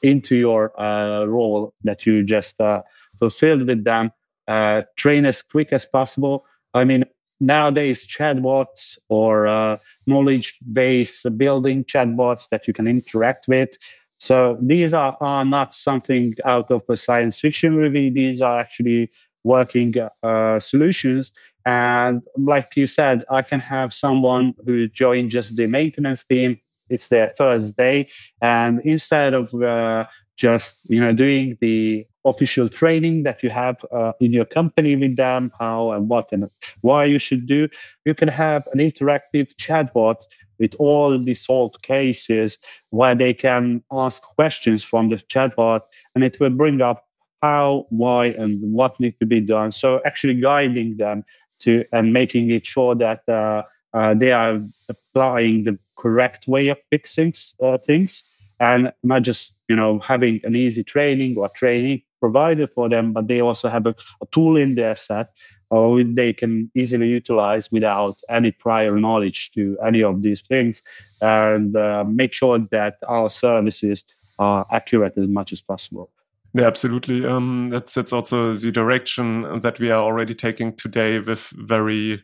into 0.03 0.37
your 0.37 0.79
uh, 0.81 1.25
role 1.27 1.75
that 1.85 2.07
you 2.07 2.23
just 2.25 2.61
uh, 2.61 2.83
fulfilled 3.19 3.67
with 3.67 3.85
them. 3.85 4.11
Uh, 4.49 4.83
train 4.97 5.25
as 5.25 5.43
quick 5.43 5.73
as 5.73 5.87
possible. 5.87 6.45
I 6.75 6.85
mean, 6.85 7.05
nowadays, 7.41 8.07
chatbots 8.07 8.99
or 9.09 9.47
uh, 9.47 9.79
knowledge 10.07 10.59
base 10.73 11.23
building 11.37 11.85
chatbots 11.85 12.49
that 12.49 12.67
you 12.67 12.73
can 12.73 12.89
interact 12.89 13.47
with. 13.49 13.77
So 14.19 14.57
these 14.61 14.95
are, 14.95 15.17
are 15.21 15.45
not 15.45 15.75
something 15.75 16.35
out 16.45 16.71
of 16.71 16.83
a 16.89 16.97
science 16.97 17.41
fiction 17.41 17.75
movie. 17.75 18.11
These 18.11 18.41
are 18.41 18.61
actually 18.61 19.11
working 19.45 19.95
uh, 20.23 20.61
solutions. 20.61 21.33
And 21.67 22.23
like 22.37 22.77
you 22.77 22.87
said, 22.87 23.25
I 23.31 23.43
can 23.43 23.61
have 23.61 23.93
someone 23.93 24.55
who 24.65 24.89
joined 24.89 25.31
just 25.31 25.57
the 25.57 25.67
maintenance 25.67 26.25
team 26.25 26.61
it's 26.93 27.09
their 27.09 27.33
first 27.37 27.77
day, 27.77 28.09
and 28.41 28.81
instead 28.85 29.35
of 29.35 29.55
uh, 29.55 30.07
just 30.37 30.79
you 30.85 31.01
know 31.01 31.13
doing 31.13 31.57
the 31.61 32.07
official 32.25 32.69
training 32.69 33.25
that 33.25 33.43
you 33.43 33.51
have 33.51 33.85
uh, 33.91 34.13
in 34.21 34.33
your 34.33 34.45
company 34.45 34.95
with 34.97 35.17
them, 35.17 35.53
how 35.59 35.91
and 35.93 36.09
what 36.09 36.31
and 36.33 36.49
why 36.83 37.05
you 37.05 37.19
should 37.19 37.47
do, 37.47 37.69
you 38.05 38.15
can 38.15 38.29
have 38.29 38.67
an 38.73 38.79
interactive 38.79 39.55
chatbot 39.57 40.17
with 40.59 40.75
all 40.79 41.19
the 41.19 41.35
solved 41.35 41.83
cases 41.83 42.59
where 42.91 43.17
they 43.17 43.35
can 43.35 43.83
ask 43.91 44.23
questions 44.23 44.85
from 44.85 45.09
the 45.09 45.17
chatbot, 45.17 45.81
and 46.15 46.23
it 46.23 46.39
will 46.39 46.51
bring 46.51 46.81
up 46.81 47.05
how, 47.43 47.87
why, 47.91 48.27
and 48.27 48.61
what 48.73 48.99
needs 49.01 49.19
to 49.19 49.27
be 49.27 49.41
done. 49.41 49.73
So 49.73 50.01
actually 50.07 50.35
guiding 50.35 50.97
them 50.97 51.25
to 51.61 51.85
and 51.93 52.13
making 52.13 52.51
it 52.51 52.65
sure 52.67 52.95
that 52.95 53.29
uh, 53.29 53.63
uh, 53.93 54.15
they 54.15 54.33
are 54.33 54.63
applying 54.89 55.65
the 55.65 55.79
correct 55.97 56.47
way 56.47 56.69
of 56.69 56.79
fixing 56.91 57.35
uh, 57.63 57.79
things 57.79 58.25
and 58.61 58.93
not 59.03 59.23
just 59.23 59.55
you 59.69 59.77
know 59.77 59.99
having 60.01 60.41
an 60.45 60.55
easy 60.55 60.85
training 60.85 61.37
or 61.37 61.49
training 61.51 62.03
provided 62.21 62.71
for 62.75 62.89
them 62.89 63.13
but 63.13 63.29
they 63.29 63.41
also 63.41 63.69
have 63.69 63.87
a, 63.87 63.95
a 64.23 64.27
tool 64.31 64.57
in 64.57 64.75
their 64.75 64.95
set 64.95 65.31
or 65.71 66.03
they 66.03 66.35
can 66.35 66.71
easily 66.75 67.09
utilize 67.09 67.73
without 67.73 68.21
any 68.29 68.51
prior 68.51 68.99
knowledge 68.99 69.51
to 69.53 69.77
any 69.85 70.03
of 70.03 70.23
these 70.23 70.43
things 70.43 70.83
and 71.23 71.77
uh, 71.77 72.05
make 72.07 72.33
sure 72.33 72.59
that 72.71 72.97
our 73.09 73.31
services 73.31 74.05
are 74.39 74.67
accurate 74.71 75.17
as 75.17 75.29
much 75.29 75.53
as 75.53 75.63
possible. 75.63 76.11
Yeah, 76.55 76.67
absolutely. 76.67 77.25
Um, 77.25 77.71
that's 77.71 77.95
that's 77.95 78.13
also 78.13 78.53
the 78.53 78.71
direction 78.71 79.61
that 79.61 79.79
we 79.79 79.91
are 79.91 80.03
already 80.03 80.35
taking 80.35 80.75
today 80.75 81.19
with 81.19 81.49
very 81.57 82.23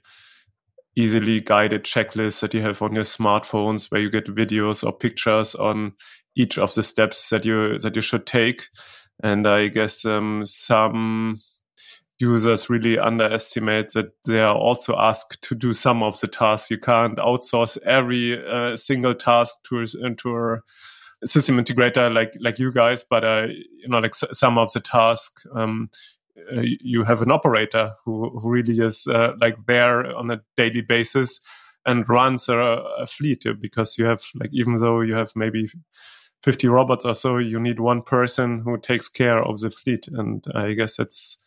easily 0.97 1.41
guided 1.41 1.85
checklists 1.85 2.41
that 2.41 2.55
you 2.55 2.63
have 2.63 2.83
on 2.83 2.95
your 2.95 3.05
smartphones, 3.05 3.91
where 3.91 4.01
you 4.01 4.11
get 4.11 4.27
videos 4.27 4.85
or 4.85 4.93
pictures 4.93 5.55
on 5.55 5.93
each 6.37 6.59
of 6.59 6.75
the 6.75 6.83
steps 6.83 7.29
that 7.31 7.45
you 7.45 7.79
that 7.79 7.97
you 7.97 8.03
should 8.03 8.27
take. 8.27 8.69
And 9.23 9.47
I 9.47 9.69
guess 9.69 10.05
um, 10.05 10.45
some 10.45 11.37
users 12.21 12.69
really 12.69 12.99
underestimate 12.99 13.93
that 13.95 14.13
they 14.27 14.41
are 14.41 14.55
also 14.55 14.97
asked 14.97 15.41
to 15.43 15.55
do 15.55 15.73
some 15.73 16.03
of 16.03 16.21
the 16.21 16.27
tasks. 16.27 16.71
You 16.71 16.79
can't 16.79 17.19
outsource 17.19 17.79
every 17.83 18.45
uh, 18.45 18.77
single 18.77 19.15
task 19.15 19.59
to, 19.69 19.87
to 19.87 20.37
a 20.37 21.27
system 21.27 21.63
integrator 21.63 22.13
like 22.13 22.35
like 22.41 22.59
you 22.59 22.73
guys, 22.73 23.05
but 23.09 23.25
uh, 23.25 23.47
you 23.49 23.89
know, 23.89 23.99
like 23.99 24.15
some 24.15 24.59
of 24.59 24.73
the 24.73 24.81
tasks. 24.81 25.47
Um, 25.55 25.91
uh, 26.57 26.63
you 26.81 27.05
have 27.05 27.23
an 27.23 27.31
operator 27.31 27.93
who, 28.05 28.31
who 28.39 28.51
really 28.51 28.79
is 28.79 29.07
uh, 29.07 29.35
like 29.41 29.57
there 29.67 30.15
on 30.17 30.31
a 30.31 30.41
daily 30.57 30.81
basis 30.81 31.41
and 31.87 32.09
runs 32.09 32.49
a, 32.49 32.59
a 32.59 33.07
fleet 33.07 33.45
because 33.61 33.99
you 33.99 34.05
have 34.05 34.23
like 34.35 34.51
even 34.53 34.75
though 34.81 35.01
you 35.01 35.15
have 35.15 35.33
maybe 35.35 35.67
50 36.43 36.69
robots 36.69 37.05
or 37.05 37.15
so 37.15 37.39
you 37.39 37.59
need 37.59 37.81
one 37.81 38.03
person 38.03 38.63
who 38.65 38.79
takes 38.79 39.09
care 39.09 39.43
of 39.43 39.61
the 39.61 39.71
fleet 39.71 40.09
and 40.09 40.45
i 40.55 40.73
guess 40.73 40.97
that's 40.97 41.39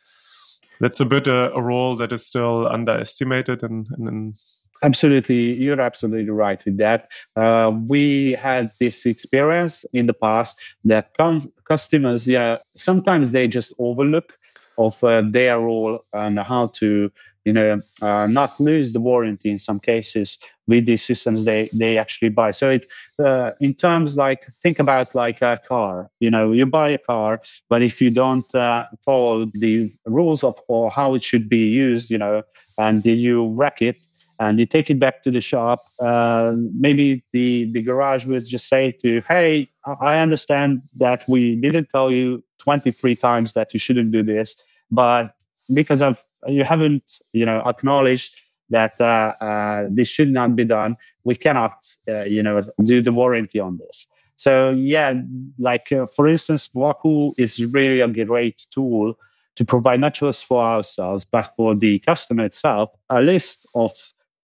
that's 0.79 0.99
a 0.99 1.05
bit 1.05 1.27
a, 1.27 1.53
a 1.53 1.61
role 1.61 1.95
that 1.95 2.11
is 2.11 2.25
still 2.25 2.67
underestimated 2.67 3.63
and, 3.63 3.87
and, 3.91 4.07
and 4.07 4.35
Absolutely, 4.83 5.53
you're 5.53 5.79
absolutely 5.79 6.31
right 6.31 6.63
with 6.65 6.77
that. 6.77 7.11
Uh, 7.35 7.71
we 7.87 8.31
had 8.31 8.71
this 8.79 9.05
experience 9.05 9.85
in 9.93 10.07
the 10.07 10.13
past 10.13 10.59
that 10.83 11.15
com- 11.15 11.53
customers, 11.65 12.25
yeah, 12.25 12.57
sometimes 12.77 13.31
they 13.31 13.47
just 13.47 13.71
overlook 13.77 14.39
of 14.77 15.03
uh, 15.03 15.21
their 15.21 15.59
role 15.59 16.05
and 16.13 16.39
how 16.39 16.67
to 16.67 17.11
you 17.45 17.53
know, 17.53 17.81
uh, 18.01 18.27
not 18.27 18.59
lose 18.59 18.93
the 18.93 18.99
warranty 18.99 19.49
in 19.49 19.57
some 19.57 19.79
cases 19.79 20.37
with 20.67 20.85
these 20.85 21.03
systems 21.03 21.43
they 21.43 21.69
they 21.73 21.97
actually 21.97 22.29
buy. 22.29 22.51
So 22.51 22.69
it 22.69 22.87
uh, 23.23 23.51
in 23.59 23.73
terms 23.73 24.15
like 24.15 24.45
think 24.61 24.79
about 24.79 25.15
like 25.15 25.41
a 25.41 25.59
car. 25.67 26.09
You 26.19 26.29
know, 26.29 26.51
you 26.51 26.65
buy 26.65 26.89
a 26.89 26.97
car, 26.97 27.41
but 27.69 27.81
if 27.81 28.01
you 28.01 28.11
don't 28.11 28.53
uh, 28.53 28.85
follow 29.03 29.45
the 29.53 29.91
rules 30.05 30.43
of 30.43 30.59
or 30.67 30.91
how 30.91 31.15
it 31.15 31.23
should 31.23 31.49
be 31.49 31.67
used, 31.69 32.11
you 32.11 32.17
know, 32.17 32.43
and 32.77 33.05
you 33.05 33.47
wreck 33.49 33.81
it 33.81 33.97
and 34.39 34.59
you 34.59 34.65
take 34.65 34.89
it 34.89 34.99
back 34.99 35.21
to 35.23 35.31
the 35.31 35.41
shop, 35.41 35.85
uh, 35.99 36.53
maybe 36.55 37.23
the 37.33 37.71
the 37.71 37.81
garage 37.81 38.25
will 38.25 38.39
just 38.39 38.67
say 38.67 38.91
to 38.91 39.07
you, 39.09 39.23
"Hey, 39.27 39.69
I 39.99 40.19
understand 40.19 40.81
that 40.97 41.27
we 41.27 41.55
didn't 41.55 41.89
tell 41.89 42.11
you 42.11 42.43
23 42.61 43.15
times 43.15 43.53
that 43.53 43.73
you 43.73 43.79
shouldn't 43.79 44.11
do 44.11 44.23
this, 44.23 44.63
but 44.89 45.35
because 45.73 46.01
of 46.01 46.23
you 46.47 46.63
haven't 46.63 47.19
you 47.33 47.45
know 47.45 47.61
acknowledged 47.65 48.45
that 48.69 48.99
uh, 49.01 49.33
uh, 49.41 49.87
this 49.89 50.07
should 50.07 50.31
not 50.31 50.55
be 50.55 50.65
done. 50.65 50.95
We 51.23 51.35
cannot 51.35 51.73
uh, 52.07 52.23
you 52.23 52.43
know 52.43 52.63
do 52.83 53.01
the 53.01 53.11
warranty 53.11 53.59
on 53.59 53.77
this. 53.77 54.07
So 54.37 54.71
yeah, 54.71 55.13
like 55.59 55.91
uh, 55.91 56.07
for 56.07 56.27
instance, 56.27 56.69
Waku 56.69 57.33
is 57.37 57.63
really 57.65 57.99
a 58.01 58.07
great 58.07 58.65
tool 58.71 59.15
to 59.55 59.65
provide 59.65 59.99
not 59.99 60.13
just 60.13 60.45
for 60.45 60.63
ourselves 60.63 61.25
but 61.25 61.53
for 61.57 61.75
the 61.75 61.99
customer 61.99 62.45
itself 62.45 62.89
a 63.09 63.21
list 63.21 63.65
of 63.75 63.91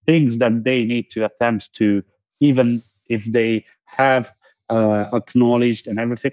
things 0.06 0.38
that 0.38 0.64
they 0.64 0.84
need 0.84 1.10
to 1.10 1.24
attend 1.24 1.72
to, 1.74 2.02
even 2.40 2.82
if 3.08 3.24
they 3.24 3.64
have 3.84 4.32
uh, 4.70 5.06
acknowledged 5.12 5.86
and 5.86 5.98
everything 5.98 6.32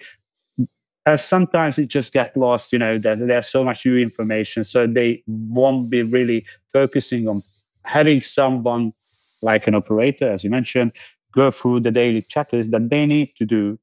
uh, 1.05 1.17
sometimes 1.17 1.77
it 1.77 1.87
just 1.87 2.13
gets 2.13 2.35
lost, 2.35 2.73
you 2.73 2.79
know, 2.79 2.97
that 2.97 3.19
there's 3.19 3.47
so 3.47 3.63
much 3.63 3.85
new 3.85 3.97
information. 3.97 4.63
So 4.63 4.87
they 4.87 5.23
won't 5.27 5.89
be 5.89 6.03
really 6.03 6.45
focusing 6.73 7.27
on 7.27 7.43
having 7.83 8.21
someone 8.21 8.93
like 9.41 9.67
an 9.67 9.75
operator, 9.75 10.31
as 10.31 10.43
you 10.43 10.49
mentioned, 10.49 10.91
go 11.31 11.51
through 11.51 11.81
the 11.81 11.91
daily 11.91 12.23
checklist 12.23 12.71
that 12.71 12.89
they 12.89 13.05
need 13.05 13.35
to 13.35 13.45
do 13.45 13.77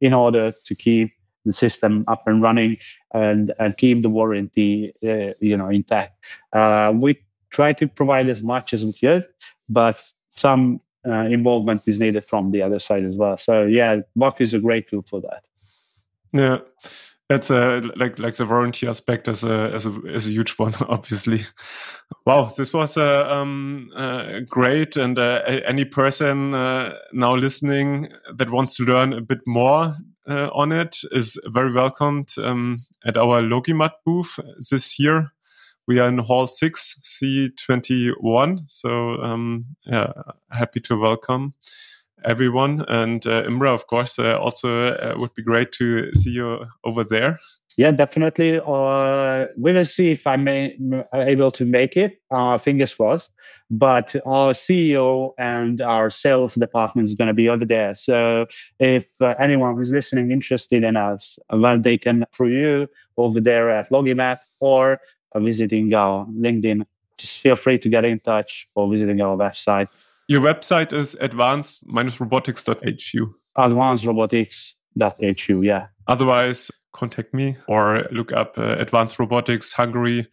in 0.00 0.14
order 0.14 0.54
to 0.64 0.74
keep 0.74 1.12
the 1.44 1.52
system 1.52 2.04
up 2.08 2.26
and 2.26 2.40
running 2.40 2.78
and, 3.12 3.52
and 3.58 3.76
keep 3.76 4.02
the 4.02 4.08
warranty, 4.08 4.92
uh, 5.06 5.34
you 5.40 5.56
know, 5.56 5.68
intact. 5.68 6.24
Uh, 6.52 6.92
we 6.96 7.18
try 7.50 7.72
to 7.72 7.86
provide 7.86 8.28
as 8.28 8.42
much 8.42 8.72
as 8.72 8.84
we 8.84 8.92
could, 8.92 9.26
but 9.68 10.02
some 10.30 10.80
uh, 11.06 11.26
involvement 11.30 11.82
is 11.86 11.98
needed 11.98 12.24
from 12.28 12.52
the 12.52 12.62
other 12.62 12.78
side 12.78 13.04
as 13.04 13.16
well. 13.16 13.36
So 13.36 13.64
yeah, 13.64 14.00
WAKU 14.16 14.40
is 14.40 14.54
a 14.54 14.60
great 14.60 14.88
tool 14.88 15.02
for 15.02 15.20
that. 15.20 15.42
Yeah. 16.32 16.58
That's 17.28 17.48
a 17.48 17.80
like 17.96 18.18
like 18.18 18.34
the 18.34 18.44
warranty 18.44 18.86
aspect 18.86 19.26
as 19.26 19.42
a 19.42 19.70
as 19.74 19.86
a 19.86 19.94
as 20.14 20.26
a 20.26 20.32
huge 20.32 20.58
one, 20.58 20.74
obviously. 20.88 21.46
Wow, 22.26 22.50
this 22.54 22.74
was 22.74 22.98
uh, 22.98 23.26
um, 23.26 23.90
uh, 23.96 24.40
great, 24.46 24.96
and 24.96 25.18
uh, 25.18 25.40
any 25.46 25.86
person 25.86 26.52
uh, 26.52 26.92
now 27.14 27.34
listening 27.34 28.08
that 28.36 28.50
wants 28.50 28.76
to 28.76 28.84
learn 28.84 29.14
a 29.14 29.22
bit 29.22 29.40
more 29.46 29.96
uh, 30.28 30.50
on 30.52 30.72
it 30.72 30.96
is 31.10 31.40
very 31.46 31.72
welcomed 31.72 32.34
um, 32.36 32.76
at 33.06 33.16
our 33.16 33.40
Logimat 33.40 33.92
booth 34.04 34.38
this 34.70 34.98
year. 34.98 35.32
We 35.86 36.00
are 36.00 36.08
in 36.08 36.18
Hall 36.18 36.46
Six, 36.46 36.98
C 37.02 37.48
twenty 37.48 38.10
one. 38.20 38.64
So 38.66 39.22
um, 39.22 39.76
yeah, 39.86 40.12
happy 40.50 40.80
to 40.80 41.00
welcome 41.00 41.54
everyone. 42.24 42.84
And 42.88 43.26
uh, 43.26 43.44
Imre, 43.46 43.68
of 43.68 43.86
course, 43.86 44.18
uh, 44.18 44.38
also 44.38 44.94
uh, 44.94 45.14
would 45.16 45.34
be 45.34 45.42
great 45.42 45.72
to 45.72 46.12
see 46.14 46.30
you 46.30 46.66
over 46.84 47.04
there. 47.04 47.38
Yeah, 47.76 47.90
definitely. 47.90 48.60
Uh, 48.60 49.46
we 49.56 49.72
will 49.72 49.84
see 49.84 50.10
if 50.10 50.26
I'm 50.26 50.46
able 50.46 51.50
to 51.52 51.64
make 51.64 51.96
it. 51.96 52.20
Uh, 52.30 52.58
fingers 52.58 52.94
crossed. 52.94 53.32
But 53.70 54.14
our 54.26 54.52
CEO 54.52 55.32
and 55.38 55.80
our 55.80 56.10
sales 56.10 56.54
department 56.54 57.08
is 57.08 57.14
going 57.14 57.28
to 57.28 57.34
be 57.34 57.48
over 57.48 57.64
there. 57.64 57.94
So 57.94 58.46
if 58.78 59.06
uh, 59.20 59.34
anyone 59.38 59.76
who's 59.76 59.90
listening 59.90 60.30
interested 60.30 60.84
in 60.84 60.96
us, 60.96 61.38
well, 61.50 61.78
they 61.78 61.96
can 61.96 62.26
through 62.34 62.48
you 62.48 62.88
over 63.16 63.40
there 63.40 63.70
at 63.70 63.90
Logimat 63.90 64.40
or 64.60 65.00
visiting 65.34 65.94
our 65.94 66.26
LinkedIn. 66.26 66.84
Just 67.16 67.38
feel 67.38 67.56
free 67.56 67.78
to 67.78 67.88
get 67.88 68.04
in 68.04 68.20
touch 68.20 68.68
or 68.74 68.90
visiting 68.90 69.20
our 69.22 69.36
website. 69.36 69.88
Your 70.32 70.40
website 70.40 70.94
is 70.94 71.14
advanced-robotics.hu. 71.20 73.34
Advancedrobotics.hu, 73.58 75.62
yeah. 75.62 75.86
Otherwise, 76.08 76.70
contact 76.94 77.34
me 77.34 77.58
or 77.68 78.08
look 78.10 78.32
up 78.32 78.56
uh, 78.56 78.76
Advanced 78.78 79.18
Robotics 79.18 79.74
Hungary 79.74 80.26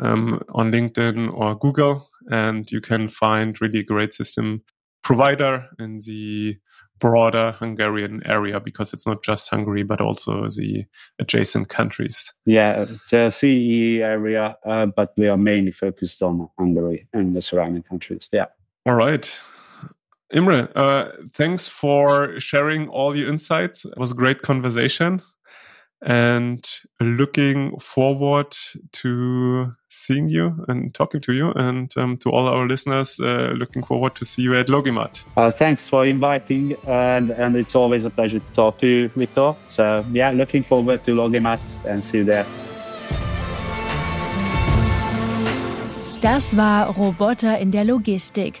um, 0.00 0.40
on 0.54 0.72
LinkedIn 0.72 1.30
or 1.34 1.54
Google, 1.54 2.08
and 2.30 2.72
you 2.72 2.80
can 2.80 3.08
find 3.08 3.60
really 3.60 3.82
great 3.82 4.14
system 4.14 4.62
provider 5.02 5.66
in 5.78 5.98
the 6.06 6.56
broader 6.98 7.54
Hungarian 7.58 8.22
area 8.24 8.58
because 8.58 8.94
it's 8.94 9.06
not 9.06 9.22
just 9.22 9.50
Hungary 9.50 9.82
but 9.82 10.00
also 10.00 10.48
the 10.48 10.86
adjacent 11.18 11.68
countries. 11.68 12.32
Yeah, 12.46 12.86
the 13.10 13.28
CE 13.28 14.00
area, 14.00 14.56
uh, 14.64 14.86
but 14.86 15.12
we 15.18 15.28
are 15.28 15.36
mainly 15.36 15.72
focused 15.72 16.22
on 16.22 16.48
Hungary 16.58 17.06
and 17.12 17.36
the 17.36 17.42
surrounding 17.42 17.82
countries. 17.82 18.30
Yeah. 18.32 18.46
All 18.84 18.94
right. 18.94 19.40
Imre, 20.32 20.68
uh, 20.74 21.08
thanks 21.30 21.68
for 21.68 22.40
sharing 22.40 22.88
all 22.88 23.14
your 23.14 23.28
insights. 23.28 23.84
It 23.84 23.98
was 23.98 24.12
a 24.12 24.14
great 24.14 24.42
conversation 24.42 25.20
and 26.04 26.68
looking 27.00 27.78
forward 27.78 28.56
to 28.90 29.72
seeing 29.88 30.28
you 30.28 30.64
and 30.66 30.92
talking 30.94 31.20
to 31.20 31.32
you 31.32 31.52
and 31.52 31.92
um, 31.96 32.16
to 32.16 32.28
all 32.28 32.48
our 32.48 32.66
listeners 32.66 33.20
uh, 33.20 33.52
looking 33.56 33.84
forward 33.84 34.14
to 34.16 34.24
see 34.24 34.42
you 34.42 34.54
at 34.56 34.66
logimat 34.66 35.24
uh, 35.36 35.48
thanks 35.48 35.88
for 35.88 36.04
inviting 36.04 36.74
and, 36.88 37.30
and 37.30 37.54
it's 37.54 37.76
always 37.76 38.04
a 38.04 38.10
pleasure 38.10 38.40
to 38.40 38.52
talk 38.52 38.78
to 38.78 38.86
you 38.86 39.08
victor 39.10 39.54
so 39.68 40.04
yeah 40.12 40.30
looking 40.32 40.64
forward 40.64 41.04
to 41.04 41.12
logimat 41.14 41.60
and 41.86 42.02
see 42.02 42.18
you 42.18 42.24
there 42.24 42.46
Das 46.20 46.56
war 46.56 46.94
Roboter 46.96 47.58
in 47.58 47.72
der 47.72 47.84
Logistik 47.84 48.60